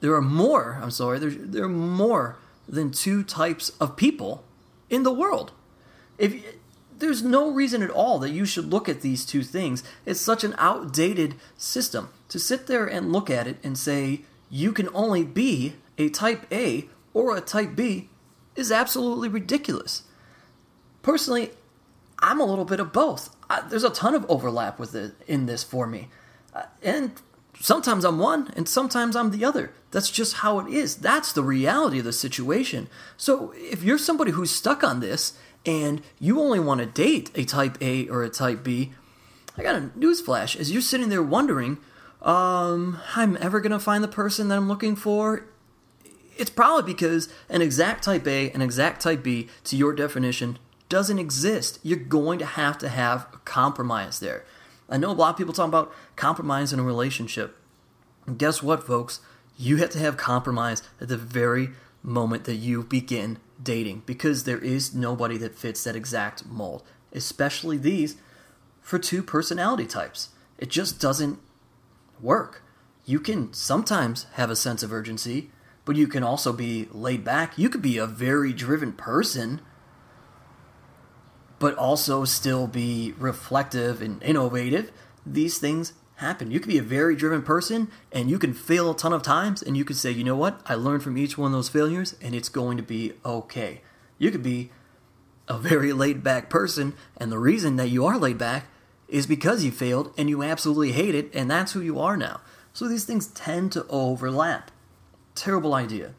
there 0.00 0.14
are 0.14 0.22
more, 0.22 0.78
I'm 0.82 0.90
sorry, 0.90 1.18
there, 1.18 1.30
there 1.30 1.64
are 1.64 1.68
more 1.68 2.36
than 2.68 2.90
two 2.90 3.22
types 3.22 3.70
of 3.80 3.96
people 3.96 4.44
in 4.90 5.02
the 5.02 5.12
world. 5.12 5.52
If 6.18 6.34
there's 7.02 7.22
no 7.24 7.50
reason 7.50 7.82
at 7.82 7.90
all 7.90 8.20
that 8.20 8.30
you 8.30 8.46
should 8.46 8.70
look 8.70 8.88
at 8.88 9.00
these 9.00 9.26
two 9.26 9.42
things. 9.42 9.82
It's 10.06 10.20
such 10.20 10.44
an 10.44 10.54
outdated 10.56 11.34
system 11.56 12.10
to 12.28 12.38
sit 12.38 12.68
there 12.68 12.86
and 12.86 13.12
look 13.12 13.28
at 13.28 13.48
it 13.48 13.58
and 13.64 13.76
say 13.76 14.20
you 14.48 14.72
can 14.72 14.88
only 14.94 15.24
be 15.24 15.74
a 15.98 16.08
type 16.08 16.46
A 16.52 16.88
or 17.12 17.36
a 17.36 17.40
type 17.40 17.74
B 17.74 18.08
is 18.54 18.70
absolutely 18.70 19.28
ridiculous. 19.28 20.04
Personally, 21.02 21.50
I'm 22.20 22.40
a 22.40 22.44
little 22.44 22.64
bit 22.64 22.78
of 22.78 22.92
both. 22.92 23.34
I, 23.50 23.62
there's 23.62 23.82
a 23.82 23.90
ton 23.90 24.14
of 24.14 24.24
overlap 24.30 24.78
with 24.78 24.94
it 24.94 25.14
in 25.26 25.46
this 25.46 25.64
for 25.64 25.88
me. 25.88 26.08
Uh, 26.54 26.62
and 26.84 27.20
sometimes 27.58 28.04
I'm 28.04 28.20
one 28.20 28.52
and 28.54 28.68
sometimes 28.68 29.16
I'm 29.16 29.32
the 29.32 29.44
other. 29.44 29.72
That's 29.90 30.08
just 30.08 30.34
how 30.34 30.60
it 30.60 30.72
is. 30.72 30.96
That's 30.96 31.32
the 31.32 31.42
reality 31.42 31.98
of 31.98 32.04
the 32.04 32.12
situation. 32.12 32.88
So 33.16 33.52
if 33.56 33.82
you're 33.82 33.98
somebody 33.98 34.30
who's 34.30 34.52
stuck 34.52 34.84
on 34.84 35.00
this 35.00 35.36
and 35.64 36.02
you 36.18 36.40
only 36.40 36.60
want 36.60 36.80
to 36.80 36.86
date 36.86 37.30
a 37.34 37.44
type 37.44 37.78
A 37.80 38.08
or 38.08 38.22
a 38.22 38.30
type 38.30 38.62
B, 38.62 38.92
I 39.56 39.62
got 39.62 39.76
a 39.76 39.90
newsflash. 39.98 40.56
As 40.56 40.72
you're 40.72 40.82
sitting 40.82 41.08
there 41.08 41.22
wondering, 41.22 41.78
um, 42.20 42.98
I'm 43.14 43.36
ever 43.40 43.60
going 43.60 43.72
to 43.72 43.78
find 43.78 44.02
the 44.02 44.08
person 44.08 44.48
that 44.48 44.56
I'm 44.56 44.68
looking 44.68 44.96
for, 44.96 45.46
it's 46.36 46.50
probably 46.50 46.92
because 46.92 47.28
an 47.48 47.62
exact 47.62 48.04
type 48.04 48.26
A 48.26 48.50
and 48.50 48.62
exact 48.62 49.02
type 49.02 49.22
B, 49.22 49.48
to 49.64 49.76
your 49.76 49.92
definition, 49.92 50.58
doesn't 50.88 51.18
exist. 51.18 51.78
You're 51.82 51.98
going 51.98 52.38
to 52.38 52.46
have 52.46 52.78
to 52.78 52.88
have 52.88 53.26
a 53.32 53.38
compromise 53.38 54.20
there. 54.20 54.44
I 54.88 54.96
know 54.96 55.10
a 55.10 55.12
lot 55.12 55.30
of 55.30 55.36
people 55.36 55.54
talk 55.54 55.68
about 55.68 55.92
compromise 56.16 56.72
in 56.72 56.78
a 56.78 56.82
relationship. 56.84 57.56
And 58.26 58.38
guess 58.38 58.62
what, 58.62 58.86
folks? 58.86 59.20
You 59.56 59.76
have 59.78 59.90
to 59.90 59.98
have 59.98 60.16
compromise 60.16 60.82
at 61.00 61.08
the 61.08 61.16
very 61.16 61.70
moment 62.02 62.44
that 62.44 62.56
you 62.56 62.82
begin 62.82 63.38
dating 63.62 64.02
because 64.06 64.44
there 64.44 64.58
is 64.58 64.94
nobody 64.94 65.36
that 65.38 65.54
fits 65.54 65.84
that 65.84 65.96
exact 65.96 66.46
mold, 66.46 66.82
especially 67.12 67.76
these 67.76 68.16
for 68.80 68.98
two 68.98 69.22
personality 69.22 69.86
types. 69.86 70.30
It 70.58 70.68
just 70.68 71.00
doesn't 71.00 71.38
work. 72.20 72.62
You 73.04 73.20
can 73.20 73.52
sometimes 73.52 74.26
have 74.34 74.50
a 74.50 74.56
sense 74.56 74.82
of 74.82 74.92
urgency, 74.92 75.50
but 75.84 75.96
you 75.96 76.06
can 76.06 76.22
also 76.22 76.52
be 76.52 76.88
laid 76.92 77.24
back. 77.24 77.58
You 77.58 77.68
could 77.68 77.82
be 77.82 77.98
a 77.98 78.06
very 78.06 78.52
driven 78.52 78.92
person 78.92 79.60
but 81.62 81.76
also 81.76 82.24
still 82.24 82.66
be 82.66 83.14
reflective 83.20 84.02
and 84.02 84.20
innovative, 84.20 84.90
these 85.24 85.58
things 85.58 85.92
happen. 86.22 86.50
You 86.50 86.60
could 86.60 86.68
be 86.68 86.78
a 86.78 86.82
very 86.82 87.14
driven 87.14 87.42
person 87.42 87.90
and 88.10 88.30
you 88.30 88.38
can 88.38 88.54
fail 88.54 88.90
a 88.90 88.96
ton 88.96 89.12
of 89.12 89.22
times 89.22 89.62
and 89.62 89.76
you 89.76 89.84
can 89.84 89.96
say, 89.96 90.10
you 90.10 90.24
know 90.24 90.36
what, 90.36 90.60
I 90.66 90.74
learned 90.74 91.02
from 91.02 91.18
each 91.18 91.36
one 91.36 91.48
of 91.48 91.52
those 91.52 91.68
failures 91.68 92.16
and 92.22 92.34
it's 92.34 92.48
going 92.48 92.76
to 92.78 92.82
be 92.82 93.12
okay. 93.24 93.82
You 94.18 94.30
could 94.30 94.42
be 94.42 94.70
a 95.48 95.58
very 95.58 95.92
laid 96.02 96.22
back 96.22 96.48
person 96.48 96.94
and 97.16 97.30
the 97.30 97.38
reason 97.38 97.76
that 97.76 97.90
you 97.90 98.06
are 98.06 98.18
laid 98.18 98.38
back 98.38 98.66
is 99.08 99.26
because 99.26 99.62
you 99.62 99.70
failed 99.70 100.14
and 100.16 100.30
you 100.30 100.42
absolutely 100.42 100.92
hate 100.92 101.14
it 101.14 101.30
and 101.34 101.50
that's 101.50 101.72
who 101.72 101.80
you 101.80 101.98
are 102.00 102.16
now. 102.16 102.40
So 102.72 102.88
these 102.88 103.04
things 103.04 103.26
tend 103.26 103.72
to 103.72 103.86
overlap. 103.88 104.70
Terrible 105.34 105.74
idea. 105.74 106.14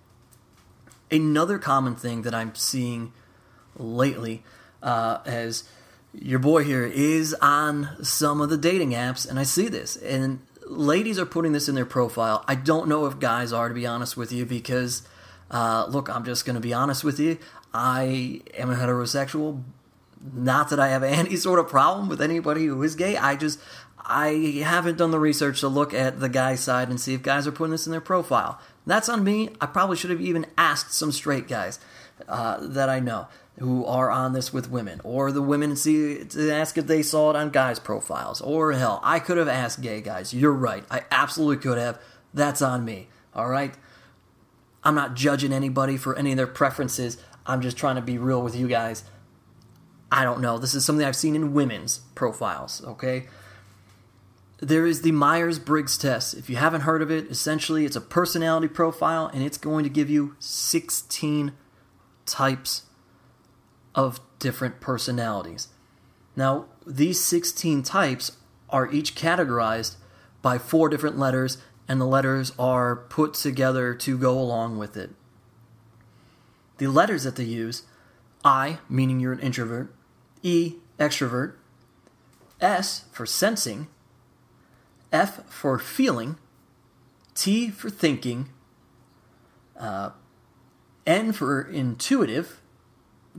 Another 1.10 1.58
common 1.58 1.96
thing 1.96 2.22
that 2.24 2.36
I'm 2.36 2.54
seeing 2.56 3.14
lately 3.78 4.44
uh, 4.82 5.20
as 5.26 5.64
your 6.14 6.40
boy 6.40 6.64
here 6.64 6.86
is 6.86 7.34
on 7.42 7.90
some 8.04 8.42
of 8.42 8.50
the 8.50 8.58
dating 8.58 8.92
apps, 8.92 9.28
and 9.28 9.40
I 9.40 9.44
see 9.44 9.68
this. 9.68 9.96
And 9.98 10.40
ladies 10.66 11.18
are 11.20 11.26
putting 11.26 11.54
this 11.54 11.68
in 11.68 11.76
their 11.76 11.86
profile. 11.86 12.44
I 12.48 12.56
don't 12.56 12.88
know 12.88 13.06
if 13.06 13.20
guys 13.20 13.52
are, 13.52 13.68
to 13.68 13.74
be 13.74 13.86
honest 13.86 14.16
with 14.16 14.32
you, 14.32 14.46
because, 14.46 15.08
uh, 15.50 15.86
look, 15.90 16.10
I'm 16.10 16.24
just 16.24 16.46
going 16.46 16.56
to 16.56 16.62
be 16.62 16.74
honest 16.74 17.04
with 17.04 17.20
you. 17.20 17.38
I 17.74 18.42
am 18.58 18.70
a 18.70 18.76
heterosexual. 18.76 19.64
Not 20.34 20.70
that 20.70 20.80
I 20.80 20.90
have 20.90 21.04
any 21.04 21.36
sort 21.36 21.60
of 21.60 21.68
problem 21.68 22.10
with 22.10 22.22
anybody 22.22 22.66
who 22.66 22.82
is 22.84 22.96
gay. 22.96 23.18
I 23.18 23.36
just, 23.36 23.60
I 23.98 24.62
haven't 24.64 24.98
done 24.98 25.12
the 25.12 25.20
research 25.20 25.62
to 25.62 25.68
look 25.68 25.94
at 25.94 26.20
the 26.20 26.30
guy 26.30 26.56
side 26.56 26.90
and 26.90 27.00
see 27.00 27.16
if 27.16 27.24
guys 27.24 27.48
are 27.48 27.52
putting 27.52 27.72
this 27.72 27.88
in 27.88 27.92
their 27.92 28.02
profile. 28.02 28.60
That's 28.86 29.10
on 29.10 29.24
me. 29.24 29.50
I 29.60 29.66
probably 29.66 29.98
should 29.98 30.12
have 30.12 30.22
even 30.22 30.46
asked 30.58 30.94
some 30.94 31.12
straight 31.12 31.48
guys 31.48 31.80
uh, 32.28 32.58
that 32.62 32.90
I 32.90 33.00
know 33.00 33.28
who 33.60 33.86
are 33.86 34.10
on 34.10 34.34
this 34.34 34.52
with 34.52 34.70
women, 34.70 35.00
or 35.04 35.32
the 35.32 35.42
women 35.42 35.76
see 35.76 36.24
to 36.24 36.52
ask 36.52 36.78
if 36.78 36.88
they 36.88 37.04
saw 37.04 37.30
it 37.30 37.36
on 37.36 37.52
guys' 37.52 37.80
profiles, 37.80 38.42
or 38.42 38.72
hell, 38.74 39.00
I 39.04 39.20
could 39.20 39.38
have 39.38 39.48
asked 39.48 39.82
gay 39.82 40.02
guys. 40.02 40.34
You're 40.34 40.52
right, 40.52 40.84
I 40.90 41.04
absolutely 41.12 41.58
could 41.58 41.78
have. 41.78 42.00
That's 42.34 42.62
on 42.62 42.84
me. 42.84 43.10
All 43.36 43.50
right. 43.50 43.74
I'm 44.84 44.96
not 44.96 45.16
judging 45.16 45.54
anybody 45.54 45.98
for 45.98 46.16
any 46.18 46.32
of 46.32 46.38
their 46.38 46.48
preferences. 46.48 47.18
I'm 47.46 47.62
just 47.62 47.78
trying 47.78 47.96
to 47.96 48.02
be 48.02 48.18
real 48.18 48.42
with 48.42 48.56
you 48.56 48.68
guys. 48.68 49.04
I 50.12 50.24
don't 50.24 50.42
know. 50.42 50.58
This 50.58 50.76
is 50.76 50.86
something 50.86 51.06
I've 51.06 51.16
seen 51.16 51.36
in 51.36 51.54
women's 51.54 52.00
profiles. 52.16 52.84
Okay. 52.86 53.28
There 54.60 54.86
is 54.86 55.02
the 55.02 55.12
Myers 55.12 55.60
Briggs 55.60 55.98
test. 55.98 56.36
If 56.36 56.50
you 56.50 56.56
haven't 56.56 56.82
heard 56.82 57.02
of 57.02 57.12
it, 57.12 57.30
essentially 57.30 57.86
it's 57.86 57.96
a 57.96 58.02
personality 58.02 58.68
profile 58.68 59.30
and 59.34 59.44
it's 59.44 59.58
going 59.58 59.84
to 59.84 59.90
give 59.90 60.10
you 60.10 60.36
16 60.40 61.54
types 62.26 62.84
of 63.96 64.20
different 64.40 64.82
personalities. 64.82 65.70
Now, 66.36 66.66
these 66.86 67.24
16 67.24 67.84
types 67.84 68.38
are 68.70 68.92
each 68.92 69.16
categorized 69.16 69.96
by 70.42 70.58
four 70.58 70.90
different 70.90 71.18
letters, 71.18 71.58
and 71.88 72.02
the 72.02 72.06
letters 72.06 72.52
are 72.58 72.96
put 72.96 73.36
together 73.36 73.94
to 73.94 74.18
go 74.18 74.38
along 74.38 74.78
with 74.78 74.98
it. 74.98 75.12
The 76.78 76.88
letters 76.88 77.24
that 77.24 77.36
they 77.36 77.44
use 77.44 77.84
I, 78.44 78.80
meaning 78.90 79.20
you're 79.20 79.34
an 79.34 79.40
introvert, 79.40 79.94
E, 80.42 80.76
extrovert, 81.00 81.54
S 82.60 83.06
for 83.12 83.26
sensing, 83.26 83.88
F 85.12 85.50
for 85.50 85.80
feeling, 85.80 86.38
T 87.36 87.70
for 87.70 87.90
thinking, 87.90 88.50
Uh, 89.80 90.12
N 91.06 91.34
for 91.34 91.62
intuitive, 91.62 92.62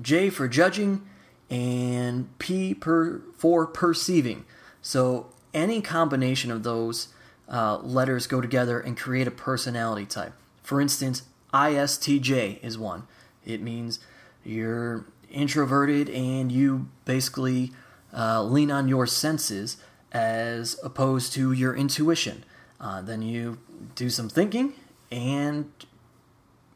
J 0.01 0.31
for 0.31 0.49
judging, 0.49 1.03
and 1.51 2.37
P 2.39 2.75
per, 2.75 3.21
for 3.37 3.67
perceiving. 3.67 4.45
So 4.83 5.29
any 5.53 5.81
combination 5.81 6.51
of 6.51 6.63
those 6.63 7.09
uh, 7.49 7.79
letters 7.79 8.27
go 8.27 8.41
together 8.41 8.81
and 8.81 8.97
create 8.97 9.27
a 9.27 9.31
personality 9.31 10.07
type. 10.07 10.33
For 10.63 10.81
instance, 10.81 11.23
ISTJ 11.53 12.63
is 12.63 12.79
one. 12.79 13.07
It 13.45 13.61
means 13.61 14.01
you're 14.45 15.07
introverted 15.31 16.09
and 16.09 16.51
you 16.51 16.89
basically 17.05 17.73
uh, 18.17 18.43
lean 18.43 18.71
on 18.71 18.89
your 18.89 19.07
senses 19.07 19.77
as 20.13 20.79
opposed 20.83 21.33
to 21.35 21.53
your 21.53 21.75
intuition. 21.75 22.45
Uh, 22.81 23.01
then 23.03 23.23
you 23.23 23.59
do 23.95 24.11
some 24.11 24.29
thinking 24.29 24.73
and 25.11 25.71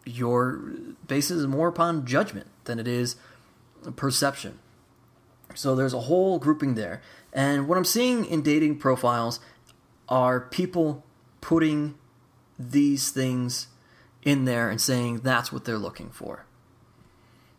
your 0.05 0.61
basis 1.07 1.39
is 1.39 1.47
more 1.47 1.69
upon 1.69 2.07
judgment 2.07 2.47
than 2.69 2.79
it 2.79 2.87
is 2.87 3.17
perception. 3.97 4.61
So 5.55 5.75
there's 5.75 5.95
a 5.95 6.03
whole 6.03 6.39
grouping 6.39 6.75
there. 6.75 7.03
And 7.33 7.67
what 7.67 7.77
I'm 7.77 7.85
seeing 7.85 8.25
in 8.25 8.43
dating 8.43 8.79
profiles 8.79 9.41
are 10.09 10.41
people 10.41 11.05
putting 11.41 11.97
these 12.59 13.11
things 13.11 13.69
in 14.23 14.45
there 14.45 14.69
and 14.69 14.81
saying 14.81 15.19
that's 15.19 15.53
what 15.53 15.65
they're 15.65 15.79
looking 15.79 16.11
for. 16.11 16.45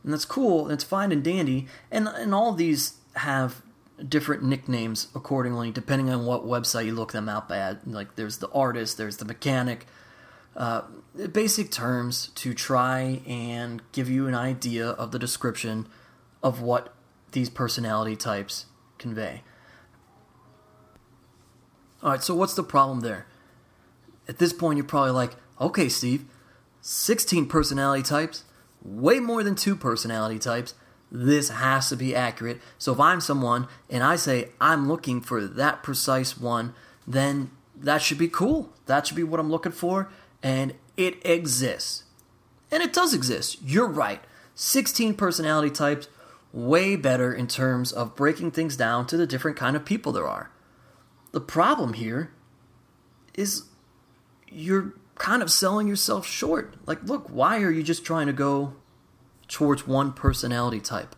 And 0.04 0.14
that's 0.14 0.26
cool, 0.26 0.64
and 0.64 0.74
it's 0.74 0.84
fine 0.84 1.12
and 1.12 1.24
dandy, 1.24 1.68
and, 1.92 2.08
and 2.08 2.34
all 2.34 2.54
these 2.54 2.96
have 3.16 3.62
different 4.08 4.44
nicknames 4.44 5.10
accordingly, 5.14 5.72
depending 5.72 6.10
on 6.10 6.26
what 6.26 6.46
website 6.46 6.86
you 6.86 6.94
look 6.94 7.12
them 7.12 7.28
up 7.28 7.52
at. 7.52 7.86
Like 7.86 8.16
there's 8.16 8.38
the 8.38 8.50
artist, 8.52 8.98
there's 8.98 9.18
the 9.18 9.26
mechanic, 9.26 9.88
uh, 10.56 10.82
basic 11.32 11.72
terms 11.72 12.30
to 12.36 12.54
try 12.54 13.22
and 13.26 13.82
give 13.92 14.10
you 14.10 14.28
an 14.28 14.36
idea 14.36 14.88
of 14.88 15.12
the 15.12 15.20
description 15.20 15.88
of 16.42 16.62
what 16.62 16.94
these 17.32 17.50
personality 17.50 18.16
types 18.16 18.66
convey. 18.98 19.44
All 22.02 22.12
right, 22.12 22.24
so 22.24 22.34
what's 22.34 22.54
the 22.54 22.64
problem 22.64 23.02
there? 23.02 23.28
At 24.28 24.38
this 24.38 24.54
point, 24.54 24.78
you're 24.78 24.86
probably 24.86 25.12
like, 25.12 25.36
okay, 25.60 25.90
Steve, 25.90 26.26
16 26.82 27.48
personality 27.48 28.04
types, 28.04 28.46
way 28.82 29.20
more 29.20 29.44
than 29.44 29.56
two 29.56 29.76
personality 29.76 30.40
types. 30.40 30.76
This 31.12 31.50
has 31.50 31.90
to 31.90 31.96
be 31.96 32.16
accurate. 32.16 32.62
So 32.78 32.94
if 32.94 33.00
I'm 33.00 33.20
someone 33.20 33.68
and 33.90 34.04
I 34.04 34.16
say 34.16 34.50
I'm 34.62 34.88
looking 34.88 35.22
for 35.22 35.46
that 35.46 35.84
precise 35.84 36.38
one, 36.38 36.74
then 37.08 37.52
that 37.76 38.02
should 38.02 38.18
be 38.18 38.28
cool. 38.28 38.72
That 38.86 39.08
should 39.08 39.18
be 39.18 39.24
what 39.24 39.40
I'm 39.40 39.50
looking 39.50 39.72
for. 39.72 40.10
And 40.42 40.76
it 40.98 41.26
exists. 41.26 42.04
And 42.72 42.84
it 42.84 42.94
does 42.94 43.14
exist. 43.14 43.58
You're 43.64 43.88
right. 43.88 44.22
16 44.56 45.14
personality 45.16 45.70
types, 45.70 46.08
way 46.52 46.96
better 46.96 47.34
in 47.34 47.48
terms 47.48 47.92
of 47.92 48.16
breaking 48.16 48.52
things 48.52 48.76
down 48.76 49.08
to 49.08 49.18
the 49.18 49.28
different 49.28 49.58
kind 49.58 49.76
of 49.76 49.86
people 49.86 50.12
there 50.12 50.28
are. 50.28 50.52
The 51.32 51.42
problem 51.42 51.94
here 51.94 52.32
is 53.36 53.64
you're 54.50 54.94
kind 55.16 55.42
of 55.42 55.52
selling 55.52 55.88
yourself 55.88 56.26
short. 56.26 56.76
Like, 56.86 57.04
look, 57.04 57.28
why 57.30 57.62
are 57.62 57.72
you 57.72 57.84
just 57.84 58.04
trying 58.04 58.28
to 58.28 58.34
go 58.34 58.74
towards 59.48 59.88
one 59.88 60.12
personality 60.12 60.80
type? 60.80 61.16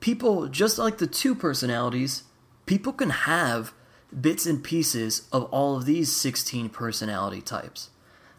People, 0.00 0.48
just 0.48 0.78
like 0.78 0.98
the 0.98 1.06
two 1.06 1.34
personalities, 1.34 2.24
people 2.66 2.92
can 2.92 3.10
have 3.10 3.72
bits 4.18 4.46
and 4.46 4.62
pieces 4.62 5.28
of 5.32 5.44
all 5.44 5.76
of 5.76 5.84
these 5.84 6.14
16 6.14 6.70
personality 6.70 7.40
types. 7.40 7.90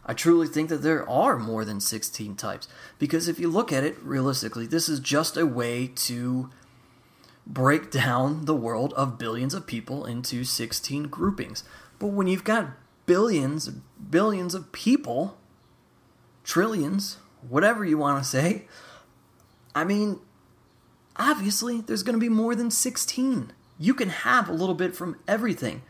I 0.06 0.14
truly 0.14 0.48
think 0.48 0.70
that 0.70 0.82
there 0.82 1.08
are 1.08 1.38
more 1.38 1.64
than 1.64 1.80
16 1.80 2.36
types 2.36 2.68
because 2.98 3.28
if 3.28 3.40
you 3.40 3.48
look 3.48 3.72
at 3.72 3.84
it 3.84 3.98
realistically, 4.02 4.66
this 4.66 4.90
is 4.90 5.00
just 5.00 5.38
a 5.38 5.46
way 5.46 5.88
to 5.88 6.50
break 7.46 7.92
down 7.92 8.46
the 8.46 8.56
world 8.56 8.94
of 8.94 9.20
billions 9.20 9.54
of 9.54 9.68
people 9.68 10.06
into 10.06 10.44
16 10.44 11.04
groupings. 11.04 11.64
But 12.00 12.08
when 12.08 12.28
you've 12.28 12.44
got 12.44 12.72
billions, 13.06 13.70
billions 13.70 14.56
of 14.56 14.72
people, 14.72 15.38
trillions, 16.44 17.18
whatever 17.48 17.86
you 17.86 17.98
want 17.98 18.24
to 18.24 18.28
say, 18.28 18.66
I 19.76 19.84
mean, 19.84 20.20
obviously 21.18 21.82
there's 21.82 22.04
going 22.04 22.16
to 22.16 22.20
be 22.20 22.30
more 22.30 22.56
than 22.56 22.72
16. 22.72 23.52
You 23.80 23.94
can 23.94 24.10
have 24.10 24.50
a 24.50 24.54
little 24.54 24.76
bit 24.76 24.96
from 24.96 25.18
everything. 25.28 25.82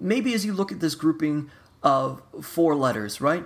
Maybe 0.00 0.32
as 0.32 0.46
you 0.46 0.52
look 0.52 0.70
at 0.70 0.80
this 0.80 0.94
grouping 0.94 1.50
of 1.82 2.22
four 2.40 2.74
letters, 2.74 3.20
right? 3.20 3.44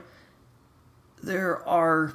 There 1.23 1.67
are 1.67 2.15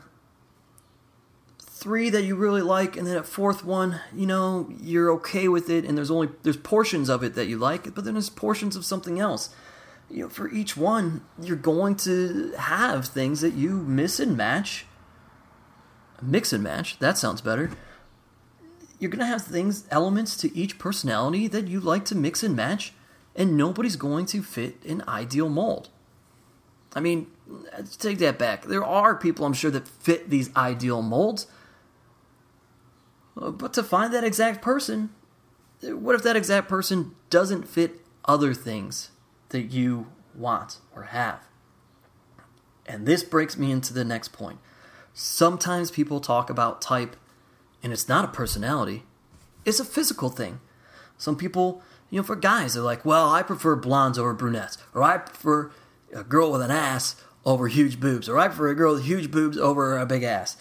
three 1.60 2.10
that 2.10 2.24
you 2.24 2.36
really 2.36 2.62
like, 2.62 2.96
and 2.96 3.06
then 3.06 3.18
a 3.18 3.24
fourth 3.24 3.66
one, 3.66 4.00
you 4.16 4.26
know, 4.26 4.70
you're 4.82 5.12
okay 5.14 5.48
with 5.48 5.70
it, 5.70 5.86
and 5.86 5.98
there's 5.98 6.10
only 6.12 6.30
there's 6.44 6.58
portions 6.58 7.10
of 7.10 7.24
it 7.24 7.36
that 7.36 7.48
you 7.48 7.58
like, 7.58 7.94
but 7.94 8.06
then 8.06 8.14
there's 8.14 8.30
portions 8.30 8.76
of 8.76 8.86
something 8.86 9.20
else. 9.20 9.50
You 10.10 10.24
know, 10.24 10.30
for 10.30 10.50
each 10.50 10.78
one, 10.78 11.26
you're 11.42 11.56
going 11.56 11.96
to 11.98 12.54
have 12.58 13.08
things 13.08 13.42
that 13.42 13.54
you 13.54 13.78
miss 13.78 14.20
and 14.20 14.38
match. 14.38 14.86
Mix 16.22 16.54
and 16.54 16.64
match. 16.64 16.98
That 17.00 17.18
sounds 17.18 17.42
better. 17.42 17.72
You're 19.00 19.12
gonna 19.12 19.26
have 19.26 19.44
things, 19.44 19.86
elements 19.92 20.38
to 20.38 20.56
each 20.56 20.80
personality 20.80 21.48
that 21.48 21.68
you 21.68 21.80
like 21.80 22.06
to 22.06 22.16
mix 22.16 22.44
and 22.44 22.56
match, 22.56 22.94
and 23.36 23.58
nobody's 23.58 23.96
going 23.96 24.26
to 24.28 24.42
fit 24.42 24.84
an 24.86 25.04
ideal 25.08 25.50
mold. 25.50 25.90
I 26.96 27.02
mean, 27.02 27.28
take 28.00 28.20
that 28.20 28.40
back. 28.40 28.66
There 28.66 28.84
are 28.84 29.16
people, 29.16 29.46
I'm 29.46 29.54
sure, 29.54 29.72
that 29.72 29.88
fit 29.88 30.30
these 30.30 30.56
ideal 30.56 31.02
molds, 31.02 31.48
uh, 33.40 33.52
but 33.52 33.74
to 33.74 33.84
find 33.84 34.14
that 34.14 34.24
exact 34.24 34.62
person, 34.62 35.10
what 35.82 36.16
if 36.16 36.24
that 36.24 36.36
exact 36.36 36.70
person 36.70 37.16
doesn't 37.30 37.68
fit 37.68 38.02
other 38.26 38.54
things 38.54 39.12
that 39.50 39.64
you 39.64 40.08
want 40.34 40.80
or 40.96 41.04
have? 41.04 41.42
And 42.86 43.06
this 43.06 43.24
breaks 43.24 43.58
me 43.58 43.72
into 43.72 43.94
the 43.94 44.06
next 44.06 44.30
point. 44.30 44.60
Sometimes 45.14 45.92
people 45.92 46.20
talk 46.20 46.50
about 46.50 46.82
type, 46.82 47.16
and 47.86 47.94
it's 47.94 48.10
not 48.10 48.26
a 48.26 48.28
personality, 48.28 49.04
it's 49.64 49.80
a 49.80 49.86
physical 49.86 50.30
thing. 50.30 50.60
Some 51.18 51.38
people, 51.38 51.82
you 52.10 52.20
know, 52.20 52.24
for 52.24 52.36
guys, 52.36 52.74
they're 52.74 52.84
like, 52.84 53.06
well, 53.06 53.30
I 53.30 53.44
prefer 53.44 53.78
blondes 53.78 54.20
over 54.20 54.34
brunettes, 54.34 54.78
or 54.94 55.04
I 55.04 55.20
prefer 55.20 55.72
a 56.14 56.26
girl 56.26 56.52
with 56.52 56.62
an 56.62 56.72
ass 56.72 57.16
over 57.46 57.70
huge 57.70 58.02
boobs, 58.02 58.28
or 58.28 58.38
I 58.38 58.48
prefer 58.48 58.70
a 58.70 58.76
girl 58.76 58.96
with 58.96 59.06
huge 59.06 59.32
boobs 59.32 59.58
over 59.58 59.98
a 59.98 60.06
big 60.06 60.24
ass 60.24 60.58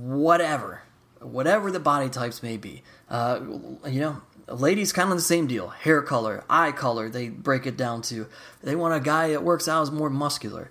whatever, 0.00 0.82
whatever 1.20 1.70
the 1.70 1.80
body 1.80 2.08
types 2.08 2.42
may 2.42 2.56
be. 2.56 2.82
Uh, 3.08 3.40
you 3.86 4.00
know, 4.00 4.22
ladies 4.48 4.92
kind 4.92 5.10
of 5.10 5.16
the 5.16 5.22
same 5.22 5.46
deal. 5.46 5.68
Hair 5.68 6.02
color, 6.02 6.44
eye 6.48 6.72
color, 6.72 7.08
they 7.08 7.28
break 7.28 7.66
it 7.66 7.76
down 7.76 8.02
to. 8.02 8.26
They 8.62 8.76
want 8.76 8.94
a 8.94 9.00
guy 9.00 9.28
that 9.30 9.42
works 9.42 9.68
out 9.68 9.82
as 9.82 9.90
more 9.90 10.10
muscular. 10.10 10.70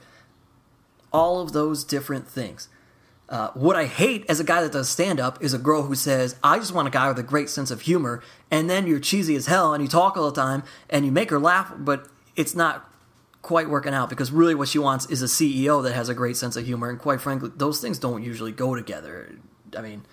All 1.11 1.41
of 1.41 1.53
those 1.53 1.83
different 1.83 2.27
things. 2.27 2.69
Uh, 3.29 3.51
what 3.53 3.75
I 3.75 3.85
hate 3.85 4.25
as 4.27 4.39
a 4.39 4.43
guy 4.43 4.61
that 4.63 4.71
does 4.71 4.89
stand 4.89 5.19
up 5.19 5.41
is 5.41 5.53
a 5.53 5.59
girl 5.59 5.83
who 5.83 5.93
says, 5.93 6.35
I 6.43 6.57
just 6.57 6.73
want 6.73 6.87
a 6.87 6.91
guy 6.91 7.07
with 7.07 7.19
a 7.19 7.23
great 7.23 7.47
sense 7.47 7.69
of 7.69 7.81
humor, 7.81 8.23
and 8.49 8.67
then 8.67 8.87
you're 8.87 8.99
cheesy 8.99 9.35
as 9.35 9.45
hell 9.45 9.71
and 9.71 9.83
you 9.83 9.87
talk 9.87 10.17
all 10.17 10.31
the 10.31 10.41
time 10.41 10.63
and 10.89 11.05
you 11.05 11.11
make 11.11 11.29
her 11.29 11.39
laugh, 11.39 11.71
but 11.77 12.07
it's 12.35 12.55
not 12.55 12.91
quite 13.43 13.69
working 13.69 13.93
out 13.93 14.09
because 14.09 14.31
really 14.31 14.55
what 14.55 14.67
she 14.67 14.79
wants 14.79 15.05
is 15.11 15.21
a 15.21 15.25
CEO 15.25 15.81
that 15.83 15.93
has 15.93 16.09
a 16.09 16.15
great 16.15 16.37
sense 16.37 16.55
of 16.55 16.65
humor, 16.65 16.89
and 16.89 16.97
quite 16.97 17.21
frankly, 17.21 17.51
those 17.55 17.79
things 17.79 17.99
don't 17.99 18.23
usually 18.23 18.51
go 18.51 18.73
together. 18.73 19.35
I 19.77 19.81
mean, 19.81 20.05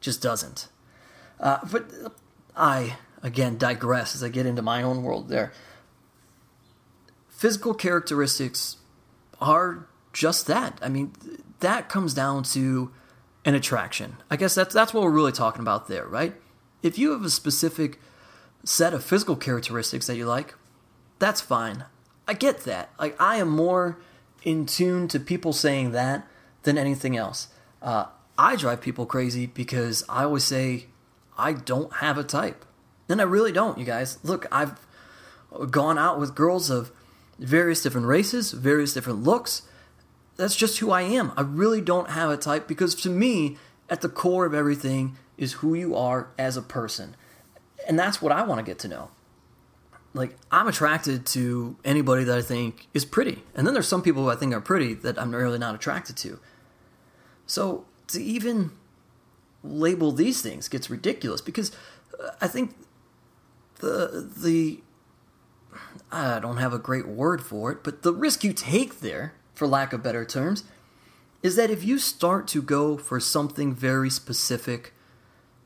just 0.00 0.22
doesn't. 0.22 0.68
Uh, 1.40 1.58
but 1.70 1.90
I 2.56 2.96
again 3.20 3.58
digress 3.58 4.14
as 4.14 4.22
I 4.22 4.28
get 4.28 4.46
into 4.46 4.62
my 4.62 4.82
own 4.82 5.02
world 5.02 5.28
there. 5.28 5.52
Physical 7.28 7.74
characteristics 7.74 8.76
are 9.40 9.88
just 10.12 10.46
that. 10.46 10.78
I 10.80 10.88
mean, 10.88 11.12
that 11.64 11.88
comes 11.88 12.12
down 12.12 12.42
to 12.42 12.92
an 13.44 13.54
attraction. 13.54 14.18
I 14.30 14.36
guess 14.36 14.54
that's 14.54 14.74
that's 14.74 14.94
what 14.94 15.02
we're 15.02 15.10
really 15.10 15.32
talking 15.32 15.62
about 15.62 15.88
there, 15.88 16.06
right? 16.06 16.34
If 16.82 16.98
you 16.98 17.12
have 17.12 17.24
a 17.24 17.30
specific 17.30 17.98
set 18.64 18.92
of 18.94 19.02
physical 19.02 19.34
characteristics 19.34 20.06
that 20.06 20.16
you 20.16 20.26
like, 20.26 20.54
that's 21.18 21.40
fine. 21.40 21.84
I 22.28 22.34
get 22.34 22.64
that. 22.64 22.90
Like 22.98 23.20
I 23.20 23.36
am 23.36 23.48
more 23.48 23.98
in 24.42 24.66
tune 24.66 25.08
to 25.08 25.18
people 25.18 25.52
saying 25.52 25.92
that 25.92 26.26
than 26.64 26.76
anything 26.76 27.16
else. 27.16 27.48
Uh, 27.80 28.06
I 28.36 28.56
drive 28.56 28.80
people 28.80 29.06
crazy 29.06 29.46
because 29.46 30.04
I 30.08 30.24
always 30.24 30.44
say 30.44 30.86
I 31.38 31.52
don't 31.52 31.94
have 31.94 32.18
a 32.18 32.24
type, 32.24 32.64
and 33.08 33.20
I 33.20 33.24
really 33.24 33.52
don't. 33.52 33.78
You 33.78 33.84
guys, 33.84 34.18
look, 34.22 34.46
I've 34.52 34.78
gone 35.70 35.98
out 35.98 36.18
with 36.18 36.34
girls 36.34 36.68
of 36.68 36.90
various 37.38 37.82
different 37.82 38.06
races, 38.06 38.52
various 38.52 38.92
different 38.92 39.22
looks. 39.22 39.62
That's 40.36 40.56
just 40.56 40.78
who 40.78 40.90
I 40.90 41.02
am. 41.02 41.32
I 41.36 41.42
really 41.42 41.80
don't 41.80 42.10
have 42.10 42.30
a 42.30 42.36
type 42.36 42.66
because 42.66 42.94
to 42.96 43.10
me, 43.10 43.56
at 43.88 44.00
the 44.00 44.08
core 44.08 44.46
of 44.46 44.54
everything 44.54 45.16
is 45.36 45.54
who 45.54 45.74
you 45.74 45.94
are 45.94 46.28
as 46.38 46.56
a 46.56 46.62
person. 46.62 47.14
And 47.86 47.98
that's 47.98 48.22
what 48.22 48.32
I 48.32 48.42
want 48.42 48.58
to 48.58 48.64
get 48.64 48.78
to 48.80 48.88
know. 48.88 49.10
like 50.14 50.36
I'm 50.50 50.68
attracted 50.68 51.26
to 51.26 51.76
anybody 51.84 52.24
that 52.24 52.38
I 52.38 52.42
think 52.42 52.86
is 52.94 53.04
pretty, 53.04 53.42
and 53.54 53.66
then 53.66 53.74
there's 53.74 53.88
some 53.88 54.00
people 54.02 54.22
who 54.22 54.30
I 54.30 54.36
think 54.36 54.54
are 54.54 54.60
pretty 54.60 54.94
that 54.94 55.18
I'm 55.20 55.34
really 55.34 55.58
not 55.58 55.74
attracted 55.74 56.16
to. 56.18 56.38
So 57.46 57.84
to 58.08 58.22
even 58.22 58.70
label 59.62 60.12
these 60.12 60.40
things 60.40 60.68
gets 60.68 60.88
ridiculous 60.88 61.40
because 61.40 61.72
uh, 62.22 62.30
I 62.40 62.46
think 62.46 62.74
the 63.80 64.30
the 64.36 64.80
I 66.12 66.38
don't 66.38 66.58
have 66.58 66.72
a 66.72 66.78
great 66.78 67.08
word 67.08 67.42
for 67.42 67.72
it, 67.72 67.82
but 67.82 68.02
the 68.02 68.12
risk 68.12 68.44
you 68.44 68.52
take 68.52 69.00
there, 69.00 69.34
for 69.54 69.66
lack 69.66 69.92
of 69.92 70.02
better 70.02 70.24
terms, 70.24 70.64
is 71.42 71.56
that 71.56 71.70
if 71.70 71.84
you 71.84 71.98
start 71.98 72.48
to 72.48 72.62
go 72.62 72.96
for 72.96 73.20
something 73.20 73.74
very 73.74 74.10
specific, 74.10 74.92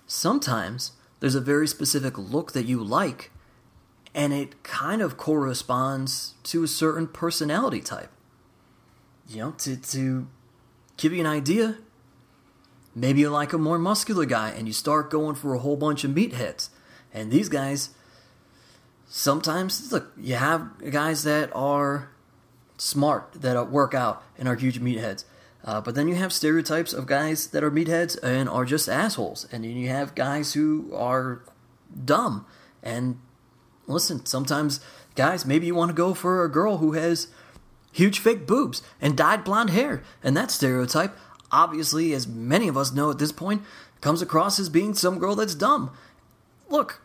sometimes 0.07 0.92
there's 1.20 1.35
a 1.35 1.40
very 1.40 1.66
specific 1.66 2.18
look 2.18 2.53
that 2.53 2.66
you 2.66 2.83
like 2.83 3.31
and 4.14 4.33
it 4.33 4.62
kind 4.62 5.01
of 5.01 5.16
corresponds 5.16 6.35
to 6.42 6.64
a 6.64 6.68
certain 6.68 7.07
personality 7.07 7.81
type. 7.81 8.11
You 9.29 9.38
know, 9.38 9.51
to, 9.59 9.77
to 9.77 10.27
give 10.96 11.12
you 11.12 11.20
an 11.20 11.27
idea, 11.27 11.77
maybe 12.94 13.20
you 13.20 13.31
like 13.31 13.53
a 13.53 13.59
more 13.59 13.79
muscular 13.79 14.24
guy 14.24 14.51
and 14.51 14.66
you 14.66 14.72
start 14.72 15.11
going 15.11 15.37
for 15.37 15.55
a 15.55 15.59
whole 15.59 15.77
bunch 15.77 16.03
of 16.05 16.11
meatheads. 16.11 16.70
And 17.12 17.31
these 17.31 17.48
guys, 17.48 17.90
sometimes, 19.07 19.92
look, 19.92 20.12
you 20.16 20.35
have 20.35 20.90
guys 20.90 21.24
that 21.24 21.51
are 21.55 22.11
smart, 22.79 23.33
that 23.33 23.71
work 23.71 23.95
out 23.95 24.23
and 24.38 24.49
are 24.49 24.57
huge 24.57 24.81
meatheads. 24.81 25.25
Uh, 25.64 25.81
but 25.81 25.95
then 25.95 26.09
you 26.09 26.14
have 26.14 26.33
stereotypes 26.33 26.93
of 26.93 27.07
guys 27.07 27.49
that 27.49 27.62
are 27.64 27.71
meatheads 27.71 28.17
and 28.23 28.49
are 28.49 28.64
just 28.64 28.88
assholes. 28.88 29.47
And 29.53 29.64
then 29.64 29.77
you 29.77 29.88
have 29.88 30.14
guys 30.14 30.55
who 30.55 30.95
are 30.95 31.43
dumb 32.05 32.47
and 32.83 33.19
listen, 33.87 34.25
sometimes, 34.27 34.81
guys, 35.14 35.45
maybe 35.45 35.67
you 35.67 35.75
want 35.75 35.91
to 35.91 35.95
go 35.95 36.14
for 36.14 36.45
a 36.45 36.51
girl 36.51 36.79
who 36.79 36.93
has 36.93 37.29
huge 37.93 38.21
fake 38.21 38.47
boobs 38.47 38.83
and 39.01 39.17
dyed 39.17 39.45
blonde 39.45 39.71
hair. 39.71 40.03
And 40.23 40.37
that 40.37 40.51
stereotype, 40.51 41.17
obviously, 41.51 42.12
as 42.12 42.29
many 42.29 42.69
of 42.69 42.77
us 42.77 42.93
know 42.93 43.11
at 43.11 43.19
this 43.19 43.33
point, 43.33 43.62
comes 44.01 44.23
across 44.23 44.59
as 44.61 44.69
being 44.69 44.95
some 44.95 45.19
girl 45.19 45.35
that's 45.35 45.55
dumb. 45.55 45.91
Look, 46.69 47.03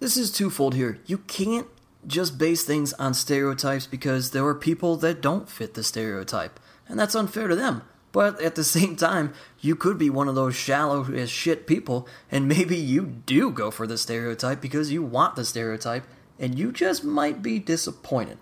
this 0.00 0.16
is 0.16 0.30
twofold 0.30 0.74
here. 0.74 1.00
You 1.06 1.18
can't 1.18 1.68
just 2.06 2.38
base 2.38 2.64
things 2.64 2.92
on 2.94 3.14
stereotypes 3.14 3.86
because 3.86 4.30
there 4.30 4.46
are 4.46 4.54
people 4.54 4.96
that 4.96 5.20
don't 5.20 5.48
fit 5.48 5.74
the 5.74 5.84
stereotype, 5.84 6.58
and 6.88 6.98
that's 6.98 7.14
unfair 7.14 7.48
to 7.48 7.56
them. 7.56 7.82
But 8.10 8.40
at 8.40 8.54
the 8.54 8.64
same 8.78 8.96
time, 8.96 9.32
you 9.60 9.76
could 9.76 9.98
be 9.98 10.10
one 10.10 10.28
of 10.28 10.34
those 10.34 10.54
shallow 10.54 11.04
as 11.12 11.30
shit 11.30 11.66
people, 11.66 12.08
and 12.30 12.48
maybe 12.48 12.76
you 12.76 13.06
do 13.06 13.50
go 13.50 13.70
for 13.70 13.86
the 13.86 13.98
stereotype 13.98 14.60
because 14.60 14.92
you 14.92 15.02
want 15.02 15.36
the 15.36 15.44
stereotype, 15.44 16.04
and 16.38 16.58
you 16.58 16.72
just 16.72 17.04
might 17.04 17.42
be 17.42 17.58
disappointed. 17.58 18.38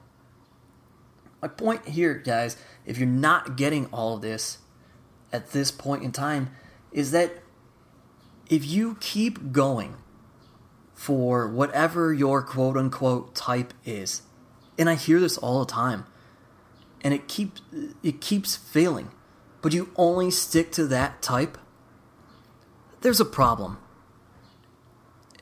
My 1.42 1.48
point 1.48 1.88
here, 1.88 2.14
guys, 2.14 2.56
if 2.84 2.98
you're 2.98 3.06
not 3.06 3.56
getting 3.56 3.86
all 3.86 4.16
of 4.16 4.22
this 4.22 4.58
at 5.32 5.52
this 5.52 5.70
point 5.70 6.02
in 6.02 6.12
time, 6.12 6.50
is 6.92 7.12
that 7.12 7.32
if 8.48 8.66
you 8.66 8.96
keep 9.00 9.52
going 9.52 9.96
for 11.00 11.48
whatever 11.48 12.12
your 12.12 12.42
quote 12.42 12.76
unquote 12.76 13.34
type 13.34 13.72
is, 13.84 14.22
and 14.78 14.90
I 14.90 14.94
hear 14.96 15.20
this 15.20 15.38
all 15.38 15.60
the 15.64 15.72
time, 15.72 16.04
and 17.00 17.14
it 17.14 17.28
keeps 17.28 17.62
it 18.02 18.20
keeps 18.20 18.56
failing 18.56 19.10
but 19.62 19.72
you 19.72 19.90
only 19.96 20.30
stick 20.30 20.72
to 20.72 20.86
that 20.86 21.22
type, 21.22 21.58
there's 23.02 23.20
a 23.20 23.24
problem. 23.24 23.78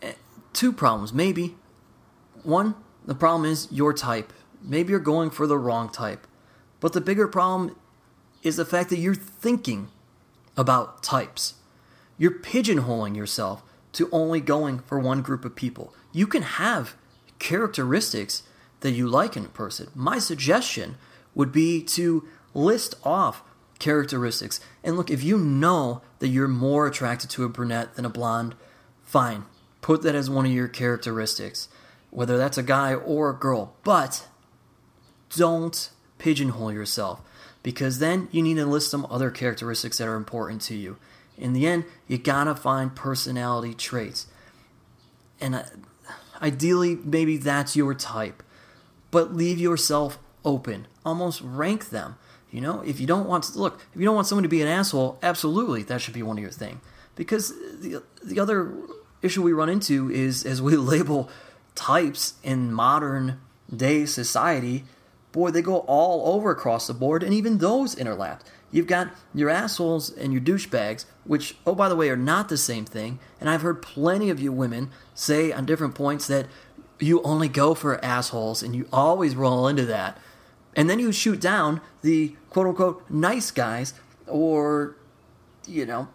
Eh, 0.03 0.15
two 0.53 0.73
problems, 0.73 1.13
maybe. 1.13 1.57
One, 2.43 2.75
the 3.05 3.15
problem 3.15 3.51
is 3.51 3.69
your 3.71 3.93
type. 3.93 4.33
Maybe 4.63 4.91
you're 4.91 5.01
going 5.01 5.31
for 5.31 5.47
the 5.47 5.59
wrong 5.59 5.89
type. 5.91 6.27
But 6.81 6.93
the 6.93 7.01
bigger 7.01 7.29
problem 7.29 7.77
is 8.43 8.57
the 8.57 8.65
fact 8.65 8.91
that 8.91 8.99
you're 8.99 9.15
thinking 9.15 9.89
about 10.57 11.03
types. 11.03 11.55
You're 12.17 12.39
pigeonholing 12.39 13.17
yourself 13.17 13.63
to 13.93 14.09
only 14.13 14.41
going 14.41 14.81
for 14.81 14.99
one 14.99 15.23
group 15.23 15.45
of 15.45 15.57
people. 15.57 15.95
You 16.13 16.27
can 16.27 16.43
have 16.43 16.95
characteristics 17.39 18.43
that 18.81 18.93
you 18.93 19.09
like 19.09 19.37
in 19.37 19.45
a 19.45 19.49
person. 19.49 19.89
My 19.95 20.19
suggestion 20.19 20.97
would 21.35 21.53
be 21.53 21.83
to 21.83 22.27
list 22.55 22.95
off 23.05 23.43
characteristics. 23.79 24.61
And 24.83 24.97
look, 24.97 25.11
if 25.11 25.23
you 25.23 25.39
know 25.39 26.03
that 26.19 26.29
you're 26.29 26.49
more 26.49 26.87
attracted 26.87 27.31
to 27.31 27.45
a 27.45 27.49
brunette 27.49 27.95
than 27.95 28.05
a 28.05 28.11
blonde, 28.11 28.55
fine. 29.03 29.45
Put 29.81 30.03
that 30.03 30.15
as 30.15 30.29
one 30.29 30.47
of 30.47 30.53
your 30.53 30.69
characteristics, 30.69 31.69
whether 32.11 32.37
that's 32.37 32.59
a 32.59 32.63
guy 32.63 32.95
or 32.95 33.31
a 33.31 33.35
girl. 33.35 33.75
But 33.85 34.27
don't 35.31 35.91
pigeonhole 36.19 36.73
yourself 36.73 37.21
because 37.63 37.99
then 37.99 38.29
you 38.33 38.43
need 38.43 38.55
to 38.55 38.67
list 38.67 38.91
some 38.91 39.07
other 39.11 39.31
characteristics 39.31 39.99
that 39.99 40.09
are 40.09 40.17
important 40.17 40.61
to 40.63 40.75
you. 40.75 40.97
In 41.39 41.53
the 41.53 41.67
end, 41.67 41.85
you 42.07 42.19
gotta 42.19 42.55
find 42.55 42.95
personality 42.95 43.75
traits. 43.75 44.27
And 45.41 45.65
ideally, 46.43 46.97
maybe 46.97 47.37
that's 47.37 47.77
your 47.77 47.95
type. 47.95 48.43
But 49.11 49.35
leave 49.35 49.59
yourself 49.59 50.19
open. 50.45 50.87
Almost 51.05 51.41
rank 51.43 51.91
them. 51.91 52.17
You 52.51 52.61
know, 52.61 52.81
if 52.81 52.99
you 52.99 53.07
don't 53.07 53.27
want 53.27 53.45
to 53.45 53.59
look, 53.59 53.81
if 53.93 54.01
you 54.01 54.07
don't 54.07 54.15
want 54.15 54.27
someone 54.27 54.43
to 54.43 54.49
be 54.49 54.63
an 54.63 54.69
asshole, 54.69 55.19
absolutely 55.23 55.83
that 55.85 56.01
should 56.01 56.15
be 56.15 56.23
one 56.23 56.39
of 56.39 56.43
your 56.43 56.51
thing. 56.51 56.81
Because 57.15 57.51
the 57.51 58.03
the 58.25 58.41
other 58.41 58.73
issue 59.23 59.43
we 59.43 59.53
run 59.53 59.69
into 59.69 60.11
is 60.11 60.45
as 60.45 60.63
we 60.63 60.77
label 60.77 61.29
types 61.75 62.35
in 62.43 62.73
modern 62.73 63.41
day 63.75 64.07
society, 64.07 64.85
boy, 65.33 65.51
they 65.51 65.63
go 65.63 65.79
all 65.81 66.35
over 66.35 66.51
across 66.51 66.87
the 66.87 66.95
board, 66.95 67.23
and 67.23 67.35
even 67.35 67.59
those 67.59 67.95
interlap. 67.95 68.41
You've 68.71 68.87
got 68.87 69.09
your 69.35 69.49
assholes 69.49 70.11
and 70.11 70.33
your 70.33 70.43
douchebags, 70.43 71.07
which, 71.25 71.57
oh, 71.67 71.75
by 71.75 71.89
the 71.89 71.97
way, 71.97 72.11
are 72.11 72.17
not 72.17 72.49
the 72.49 72.59
same 72.59 72.85
thing. 72.85 73.19
And 73.41 73.49
I've 73.49 73.63
heard 73.63 73.81
plenty 73.81 74.29
of 74.29 74.41
you 74.41 74.53
women 74.53 74.91
say 75.15 75.53
on 75.53 75.65
different 75.65 75.95
points 75.95 76.27
that 76.27 76.47
you 77.01 77.23
only 77.23 77.49
go 77.49 77.75
for 77.75 78.03
assholes 78.05 78.63
and 78.63 78.75
you 78.75 78.87
always 78.93 79.37
roll 79.37 79.69
into 79.69 79.87
that. 79.87 80.19
And 80.77 80.89
then 80.89 80.99
you 80.99 81.13
shoot 81.13 81.41
down 81.41 81.81
the 82.03 82.35
quote 82.51 82.67
unquote 82.67 83.09
nice 83.11 83.51
guys 83.51 83.95
or 84.27 84.97
you 85.67 85.87
know 85.87 86.09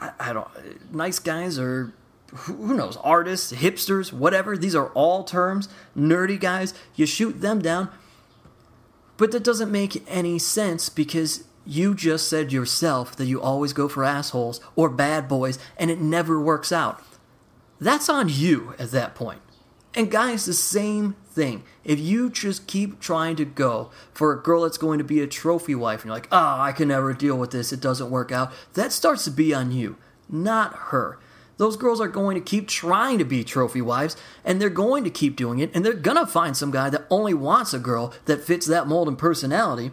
I, 0.00 0.12
I, 0.20 0.32
don't 0.32 0.94
nice 0.94 1.18
guys 1.18 1.58
or 1.58 1.92
who 2.32 2.74
knows 2.74 2.96
artists 2.98 3.52
hipsters 3.52 4.12
whatever. 4.12 4.56
These 4.56 4.74
are 4.74 4.88
all 4.90 5.24
terms. 5.24 5.68
Nerdy 5.96 6.38
guys. 6.38 6.74
You 6.94 7.06
shoot 7.06 7.40
them 7.40 7.60
down 7.60 7.90
but 9.18 9.30
that 9.32 9.44
doesn't 9.44 9.70
make 9.70 10.02
any 10.08 10.38
sense 10.38 10.88
because 10.88 11.44
you 11.66 11.94
just 11.94 12.26
said 12.28 12.50
yourself 12.50 13.14
that 13.16 13.26
you 13.26 13.38
always 13.38 13.74
go 13.74 13.86
for 13.88 14.02
assholes 14.02 14.58
or 14.74 14.88
bad 14.88 15.28
boys 15.28 15.58
and 15.76 15.90
it 15.90 16.00
never 16.00 16.40
works 16.40 16.72
out 16.72 17.02
that's 17.80 18.08
on 18.08 18.28
you 18.28 18.74
at 18.78 18.90
that 18.90 19.14
point. 19.14 19.40
and 19.94 20.10
guys, 20.10 20.44
the 20.44 20.52
same 20.54 21.16
thing. 21.30 21.62
If 21.84 21.98
you 21.98 22.30
just 22.30 22.66
keep 22.66 23.00
trying 23.00 23.36
to 23.36 23.44
go 23.44 23.90
for 24.12 24.32
a 24.32 24.42
girl 24.42 24.62
that's 24.62 24.78
going 24.78 24.98
to 24.98 25.04
be 25.04 25.20
a 25.20 25.26
trophy 25.26 25.74
wife 25.74 26.00
and 26.00 26.06
you're 26.06 26.16
like, 26.16 26.28
oh, 26.30 26.60
I 26.60 26.72
can 26.72 26.88
never 26.88 27.12
deal 27.14 27.36
with 27.36 27.50
this, 27.52 27.72
it 27.72 27.80
doesn't 27.80 28.10
work 28.10 28.30
out, 28.32 28.52
that 28.74 28.92
starts 28.92 29.24
to 29.24 29.30
be 29.30 29.54
on 29.54 29.72
you, 29.72 29.96
not 30.28 30.74
her. 30.90 31.18
Those 31.58 31.76
girls 31.76 32.00
are 32.00 32.08
going 32.08 32.36
to 32.36 32.40
keep 32.40 32.68
trying 32.68 33.18
to 33.18 33.24
be 33.24 33.44
trophy 33.44 33.82
wives, 33.82 34.16
and 34.44 34.60
they're 34.60 34.70
going 34.70 35.04
to 35.04 35.10
keep 35.10 35.36
doing 35.36 35.58
it, 35.58 35.70
and 35.74 35.84
they're 35.84 35.92
gonna 35.92 36.26
find 36.26 36.56
some 36.56 36.70
guy 36.70 36.88
that 36.88 37.06
only 37.10 37.34
wants 37.34 37.74
a 37.74 37.78
girl 37.78 38.14
that 38.24 38.42
fits 38.42 38.66
that 38.66 38.86
mold 38.86 39.08
and 39.08 39.18
personality. 39.18 39.90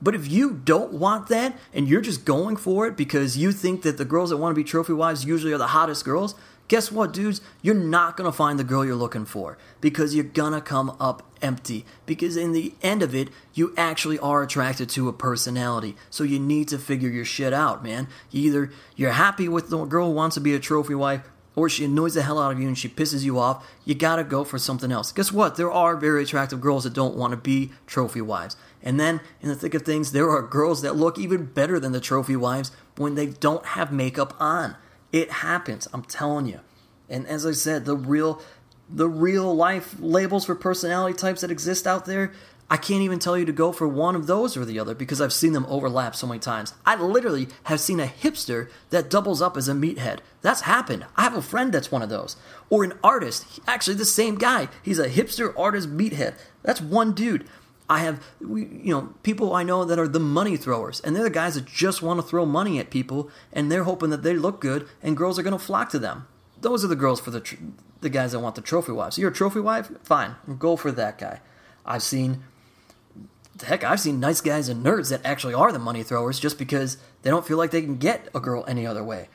But 0.00 0.14
if 0.14 0.30
you 0.30 0.52
don't 0.52 0.92
want 0.92 1.28
that, 1.28 1.56
and 1.72 1.88
you're 1.88 2.00
just 2.00 2.24
going 2.24 2.56
for 2.56 2.86
it 2.86 2.96
because 2.96 3.38
you 3.38 3.52
think 3.52 3.82
that 3.82 3.96
the 3.96 4.04
girls 4.04 4.30
that 4.30 4.36
want 4.36 4.54
to 4.54 4.60
be 4.60 4.64
trophy 4.64 4.92
wives 4.92 5.24
usually 5.24 5.52
are 5.52 5.58
the 5.58 5.68
hottest 5.68 6.04
girls, 6.04 6.34
Guess 6.68 6.90
what, 6.90 7.12
dudes? 7.12 7.40
You're 7.62 7.76
not 7.76 8.16
gonna 8.16 8.32
find 8.32 8.58
the 8.58 8.64
girl 8.64 8.84
you're 8.84 8.96
looking 8.96 9.24
for 9.24 9.56
because 9.80 10.14
you're 10.14 10.24
gonna 10.24 10.60
come 10.60 10.96
up 10.98 11.22
empty. 11.40 11.86
Because 12.06 12.36
in 12.36 12.52
the 12.52 12.74
end 12.82 13.02
of 13.02 13.14
it, 13.14 13.28
you 13.54 13.72
actually 13.76 14.18
are 14.18 14.42
attracted 14.42 14.88
to 14.90 15.08
a 15.08 15.12
personality. 15.12 15.94
So 16.10 16.24
you 16.24 16.40
need 16.40 16.66
to 16.68 16.78
figure 16.78 17.08
your 17.08 17.24
shit 17.24 17.52
out, 17.52 17.84
man. 17.84 18.08
Either 18.32 18.72
you're 18.96 19.12
happy 19.12 19.48
with 19.48 19.70
the 19.70 19.84
girl 19.84 20.08
who 20.08 20.14
wants 20.14 20.34
to 20.34 20.40
be 20.40 20.54
a 20.54 20.58
trophy 20.58 20.94
wife, 20.94 21.22
or 21.54 21.68
she 21.68 21.84
annoys 21.84 22.14
the 22.14 22.22
hell 22.22 22.38
out 22.38 22.52
of 22.52 22.60
you 22.60 22.66
and 22.66 22.76
she 22.76 22.88
pisses 22.88 23.22
you 23.22 23.38
off, 23.38 23.66
you 23.84 23.94
gotta 23.94 24.24
go 24.24 24.42
for 24.42 24.58
something 24.58 24.90
else. 24.90 25.12
Guess 25.12 25.32
what? 25.32 25.56
There 25.56 25.70
are 25.70 25.96
very 25.96 26.24
attractive 26.24 26.60
girls 26.60 26.84
that 26.84 26.92
don't 26.92 27.16
want 27.16 27.30
to 27.30 27.36
be 27.36 27.70
trophy 27.86 28.20
wives. 28.20 28.56
And 28.82 29.00
then, 29.00 29.20
in 29.40 29.48
the 29.48 29.56
thick 29.56 29.74
of 29.74 29.82
things, 29.82 30.12
there 30.12 30.30
are 30.30 30.42
girls 30.42 30.82
that 30.82 30.96
look 30.96 31.18
even 31.18 31.46
better 31.46 31.80
than 31.80 31.92
the 31.92 32.00
trophy 32.00 32.36
wives 32.36 32.72
when 32.96 33.14
they 33.14 33.26
don't 33.26 33.64
have 33.66 33.92
makeup 33.92 34.36
on. 34.38 34.76
It 35.12 35.30
happens. 35.30 35.88
I'm 35.92 36.02
telling 36.02 36.46
you. 36.46 36.60
And 37.08 37.26
as 37.26 37.46
I 37.46 37.52
said, 37.52 37.84
the 37.84 37.96
real 37.96 38.42
the 38.88 39.08
real 39.08 39.54
life 39.54 39.96
labels 39.98 40.44
for 40.44 40.54
personality 40.54 41.16
types 41.16 41.40
that 41.40 41.50
exist 41.50 41.86
out 41.88 42.04
there, 42.06 42.32
I 42.68 42.76
can't 42.76 43.02
even 43.02 43.18
tell 43.18 43.38
you 43.38 43.44
to 43.44 43.52
go 43.52 43.70
for 43.70 43.86
one 43.86 44.16
of 44.16 44.26
those 44.26 44.56
or 44.56 44.64
the 44.64 44.78
other 44.78 44.94
because 44.94 45.20
I've 45.20 45.32
seen 45.32 45.52
them 45.52 45.66
overlap 45.68 46.16
so 46.16 46.26
many 46.26 46.40
times. 46.40 46.74
I 46.84 46.96
literally 46.96 47.48
have 47.64 47.80
seen 47.80 48.00
a 48.00 48.06
hipster 48.06 48.70
that 48.90 49.10
doubles 49.10 49.40
up 49.40 49.56
as 49.56 49.68
a 49.68 49.72
meathead. 49.72 50.18
That's 50.42 50.62
happened. 50.62 51.06
I 51.16 51.22
have 51.22 51.36
a 51.36 51.42
friend 51.42 51.72
that's 51.72 51.92
one 51.92 52.02
of 52.02 52.08
those. 52.08 52.36
Or 52.68 52.82
an 52.82 52.94
artist, 53.04 53.60
actually 53.68 53.94
the 53.94 54.04
same 54.04 54.36
guy. 54.36 54.68
He's 54.82 54.98
a 54.98 55.08
hipster 55.08 55.52
artist 55.56 55.96
meathead. 55.96 56.34
That's 56.62 56.80
one 56.80 57.12
dude. 57.12 57.46
I 57.88 58.00
have, 58.00 58.24
we, 58.40 58.62
you 58.62 58.92
know, 58.92 59.14
people 59.22 59.54
I 59.54 59.62
know 59.62 59.84
that 59.84 59.98
are 59.98 60.08
the 60.08 60.20
money 60.20 60.56
throwers, 60.56 61.00
and 61.00 61.14
they're 61.14 61.22
the 61.22 61.30
guys 61.30 61.54
that 61.54 61.66
just 61.66 62.02
want 62.02 62.18
to 62.20 62.26
throw 62.26 62.44
money 62.44 62.78
at 62.78 62.90
people, 62.90 63.30
and 63.52 63.70
they're 63.70 63.84
hoping 63.84 64.10
that 64.10 64.22
they 64.22 64.34
look 64.34 64.60
good, 64.60 64.88
and 65.02 65.16
girls 65.16 65.38
are 65.38 65.42
going 65.42 65.52
to 65.52 65.64
flock 65.64 65.90
to 65.90 65.98
them. 65.98 66.26
Those 66.60 66.84
are 66.84 66.88
the 66.88 66.96
girls 66.96 67.20
for 67.20 67.30
the 67.30 67.40
tr- 67.40 67.56
the 68.00 68.10
guys 68.10 68.32
that 68.32 68.40
want 68.40 68.54
the 68.56 68.60
trophy 68.60 68.92
wives. 68.92 69.18
You're 69.18 69.30
a 69.30 69.34
trophy 69.34 69.60
wife, 69.60 69.90
fine, 70.02 70.36
go 70.58 70.76
for 70.76 70.92
that 70.92 71.18
guy. 71.18 71.40
I've 71.84 72.02
seen 72.02 72.42
heck, 73.64 73.84
I've 73.84 74.00
seen 74.00 74.20
nice 74.20 74.40
guys 74.40 74.68
and 74.68 74.84
nerds 74.84 75.10
that 75.10 75.24
actually 75.24 75.54
are 75.54 75.72
the 75.72 75.78
money 75.78 76.02
throwers 76.02 76.38
just 76.38 76.58
because 76.58 76.98
they 77.22 77.30
don't 77.30 77.46
feel 77.46 77.56
like 77.56 77.70
they 77.70 77.82
can 77.82 77.96
get 77.96 78.28
a 78.34 78.40
girl 78.40 78.64
any 78.68 78.86
other 78.86 79.02
way. 79.02 79.28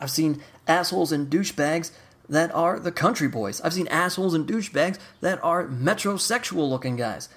I've 0.00 0.10
seen 0.10 0.42
assholes 0.66 1.12
and 1.12 1.28
douchebags 1.28 1.90
that 2.28 2.54
are 2.54 2.78
the 2.78 2.92
country 2.92 3.28
boys. 3.28 3.60
I've 3.60 3.74
seen 3.74 3.88
assholes 3.88 4.34
and 4.34 4.46
douchebags 4.46 4.98
that 5.20 5.42
are 5.42 5.66
metrosexual 5.66 6.68
looking 6.68 6.96
guys. 6.96 7.28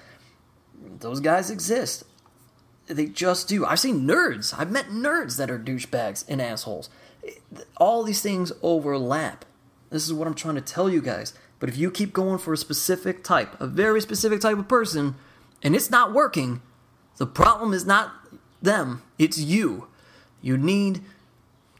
Those 1.02 1.20
guys 1.20 1.50
exist. 1.50 2.04
They 2.86 3.06
just 3.06 3.48
do. 3.48 3.64
I've 3.64 3.80
seen 3.80 4.06
nerds. 4.06 4.54
I've 4.58 4.70
met 4.70 4.86
nerds 4.86 5.36
that 5.36 5.50
are 5.50 5.58
douchebags 5.58 6.24
and 6.28 6.40
assholes. 6.40 6.90
All 7.76 8.02
these 8.02 8.22
things 8.22 8.52
overlap. 8.62 9.44
This 9.90 10.06
is 10.06 10.12
what 10.12 10.26
I'm 10.26 10.34
trying 10.34 10.54
to 10.54 10.60
tell 10.60 10.88
you 10.88 11.02
guys. 11.02 11.34
But 11.58 11.68
if 11.68 11.76
you 11.76 11.90
keep 11.90 12.12
going 12.12 12.38
for 12.38 12.52
a 12.52 12.56
specific 12.56 13.22
type, 13.22 13.60
a 13.60 13.66
very 13.66 14.00
specific 14.00 14.40
type 14.40 14.58
of 14.58 14.66
person, 14.66 15.14
and 15.62 15.76
it's 15.76 15.90
not 15.90 16.12
working, 16.12 16.60
the 17.18 17.26
problem 17.26 17.72
is 17.72 17.86
not 17.86 18.12
them, 18.60 19.02
it's 19.18 19.38
you. 19.38 19.86
You 20.40 20.56
need 20.56 21.02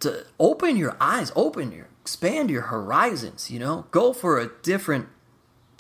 to 0.01 0.27
open 0.39 0.77
your 0.77 0.97
eyes, 1.01 1.33
open 1.35 1.73
your 1.73 1.89
expand 2.03 2.51
your 2.51 2.63
horizons, 2.63 3.51
you 3.51 3.61
know? 3.61 3.87
Go 3.93 4.13
for 4.13 4.39
a 4.39 4.51
different 4.63 5.09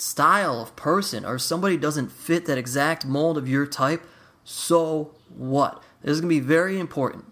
style 0.02 0.60
of 0.60 0.74
person 0.74 1.24
or 1.24 1.38
somebody 1.38 1.76
doesn't 1.76 2.10
fit 2.10 2.44
that 2.46 2.58
exact 2.58 3.06
mold 3.06 3.38
of 3.38 3.48
your 3.48 3.66
type, 3.66 4.04
so 4.42 5.14
what? 5.28 5.82
This 6.02 6.12
is 6.12 6.20
going 6.20 6.34
to 6.34 6.40
be 6.40 6.46
very 6.46 6.80
important. 6.80 7.26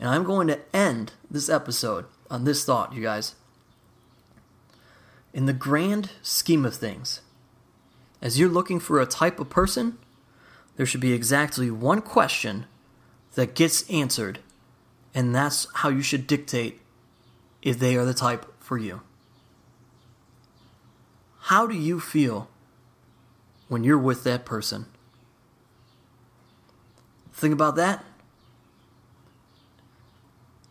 And 0.00 0.08
I'm 0.08 0.24
going 0.24 0.48
to 0.48 0.60
end 0.74 1.12
this 1.30 1.48
episode 1.48 2.06
on 2.30 2.44
this 2.44 2.64
thought, 2.64 2.92
you 2.92 3.02
guys. 3.02 3.36
In 5.32 5.46
the 5.46 5.52
grand 5.52 6.10
scheme 6.20 6.64
of 6.64 6.74
things, 6.74 7.20
as 8.20 8.38
you're 8.38 8.48
looking 8.48 8.80
for 8.80 9.00
a 9.00 9.06
type 9.06 9.38
of 9.38 9.48
person, 9.48 9.98
there 10.76 10.86
should 10.86 11.00
be 11.00 11.12
exactly 11.12 11.70
one 11.70 12.00
question 12.00 12.66
that 13.34 13.54
gets 13.54 13.88
answered, 13.88 14.40
and 15.14 15.34
that's 15.34 15.68
how 15.74 15.88
you 15.88 16.02
should 16.02 16.26
dictate 16.26 16.80
if 17.62 17.78
they 17.78 17.96
are 17.96 18.04
the 18.04 18.14
type 18.14 18.52
for 18.58 18.76
you. 18.76 19.02
How 21.48 21.66
do 21.66 21.74
you 21.74 21.98
feel 21.98 22.46
when 23.68 23.82
you're 23.82 23.96
with 23.96 24.22
that 24.24 24.44
person? 24.44 24.84
Think 27.32 27.54
about 27.54 27.74
that. 27.76 28.04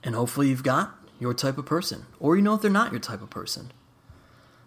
And 0.03 0.13
hopefully, 0.13 0.49
you've 0.49 0.61
got 0.61 0.95
your 1.19 1.33
type 1.33 1.57
of 1.57 1.65
person, 1.65 2.05
or 2.19 2.35
you 2.35 2.43
know 2.43 2.53
if 2.53 2.61
they're 2.61 2.69
not 2.69 2.91
your 2.91 2.99
type 2.99 3.23
of 3.23 3.31
person. 3.31 3.71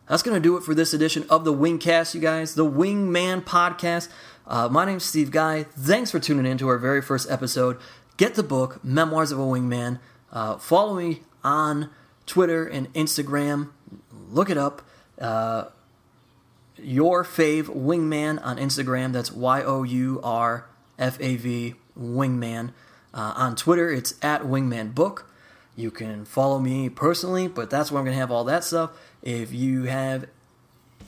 That's 0.09 0.25
going 0.25 0.35
to 0.35 0.41
do 0.41 0.57
it 0.57 0.65
for 0.65 0.75
this 0.75 0.93
edition 0.93 1.27
of 1.31 1.45
the 1.45 1.55
Wingcast, 1.55 2.13
you 2.13 2.21
guys, 2.21 2.57
the 2.57 2.69
Wingman 2.69 3.45
podcast. 3.45 4.09
Uh, 4.49 4.69
my 4.69 4.85
name's 4.85 5.05
Steve 5.05 5.31
Guy. 5.31 5.63
Thanks 5.63 6.11
for 6.11 6.19
tuning 6.19 6.45
in 6.45 6.59
to 6.59 6.67
our 6.67 6.79
very 6.79 7.01
first 7.03 7.31
episode. 7.31 7.79
Get 8.17 8.35
the 8.35 8.43
book, 8.43 8.83
Memoirs 8.83 9.31
of 9.31 9.39
a 9.39 9.43
Wingman. 9.43 10.01
Uh, 10.33 10.59
follow 10.59 10.95
me 10.97 11.23
on 11.45 11.89
Twitter 12.27 12.67
and 12.67 12.93
Instagram. 12.95 13.71
Look 14.29 14.51
it 14.51 14.59
up. 14.59 14.83
Uh, 15.21 15.67
your 16.83 17.25
fave 17.25 17.65
wingman 17.65 18.45
on 18.45 18.57
Instagram. 18.57 19.13
That's 19.13 19.33
Y 19.33 19.63
O 19.63 19.83
U 19.83 20.21
R 20.23 20.67
F 20.99 21.19
A 21.21 21.37
V 21.37 21.75
wingman. 21.99 22.73
Uh, 23.13 23.33
on 23.37 23.57
Twitter, 23.57 23.91
it's 23.91 24.15
at 24.23 24.43
wingman 24.43 24.95
book. 24.95 25.27
You 25.77 25.91
can 25.91 26.25
follow 26.25 26.59
me 26.59 26.89
personally, 26.89 27.49
but 27.49 27.71
that's 27.71 27.91
where 27.91 27.99
I'm 27.99 28.05
going 28.05 28.15
to 28.15 28.21
have 28.21 28.31
all 28.31 28.45
that 28.45 28.65
stuff. 28.65 28.91
If 29.23 29.53
you 29.53 29.85
have 29.85 30.27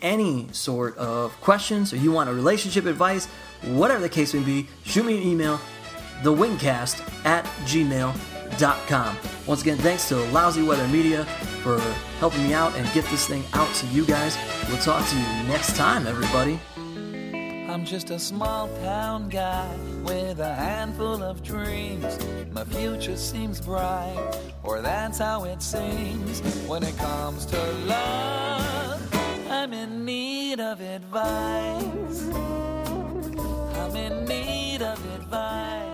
any 0.00 0.48
sort 0.52 0.96
of 0.96 1.32
questions 1.40 1.92
or 1.92 1.96
you 1.96 2.10
want 2.10 2.28
a 2.28 2.34
relationship 2.34 2.86
advice, 2.86 3.26
whatever 3.62 4.00
the 4.00 4.08
case 4.08 4.34
may 4.34 4.42
be, 4.42 4.68
shoot 4.84 5.04
me 5.04 5.18
an 5.18 5.22
email, 5.22 5.60
thewingcast 6.22 7.24
at 7.24 7.44
Once 9.46 9.62
again, 9.62 9.78
thanks 9.78 10.08
to 10.08 10.16
Lousy 10.30 10.62
Weather 10.62 10.86
Media 10.88 11.24
for 11.62 11.78
helping 12.20 12.42
me 12.44 12.54
out 12.54 12.74
and 12.76 12.90
get 12.92 13.04
this 13.06 13.26
thing 13.26 13.42
out 13.54 13.72
to 13.76 13.86
you 13.86 14.04
guys. 14.04 14.36
We'll 14.68 14.78
talk 14.78 15.06
to 15.08 15.16
you 15.16 15.26
next 15.48 15.76
time, 15.76 16.06
everybody. 16.06 16.60
I'm 17.68 17.84
just 17.84 18.10
a 18.10 18.18
small 18.18 18.68
town 18.82 19.28
guy 19.30 19.74
with 20.04 20.38
a 20.40 20.54
handful 20.54 21.22
of 21.22 21.42
dreams. 21.42 22.18
My 22.52 22.64
future 22.64 23.16
seems 23.16 23.60
bright, 23.60 24.36
or 24.62 24.80
that's 24.80 25.18
how 25.18 25.44
it 25.44 25.62
seems. 25.62 26.40
When 26.68 26.82
it 26.82 26.96
comes 26.98 27.46
to 27.46 27.72
love, 27.86 29.00
I'm 29.50 29.72
in 29.72 30.04
need 30.04 30.60
of 30.60 30.80
advice. 30.80 32.28
I'm 33.78 33.96
in 33.96 34.24
need 34.26 34.82
of 34.82 34.98
advice. 35.14 35.91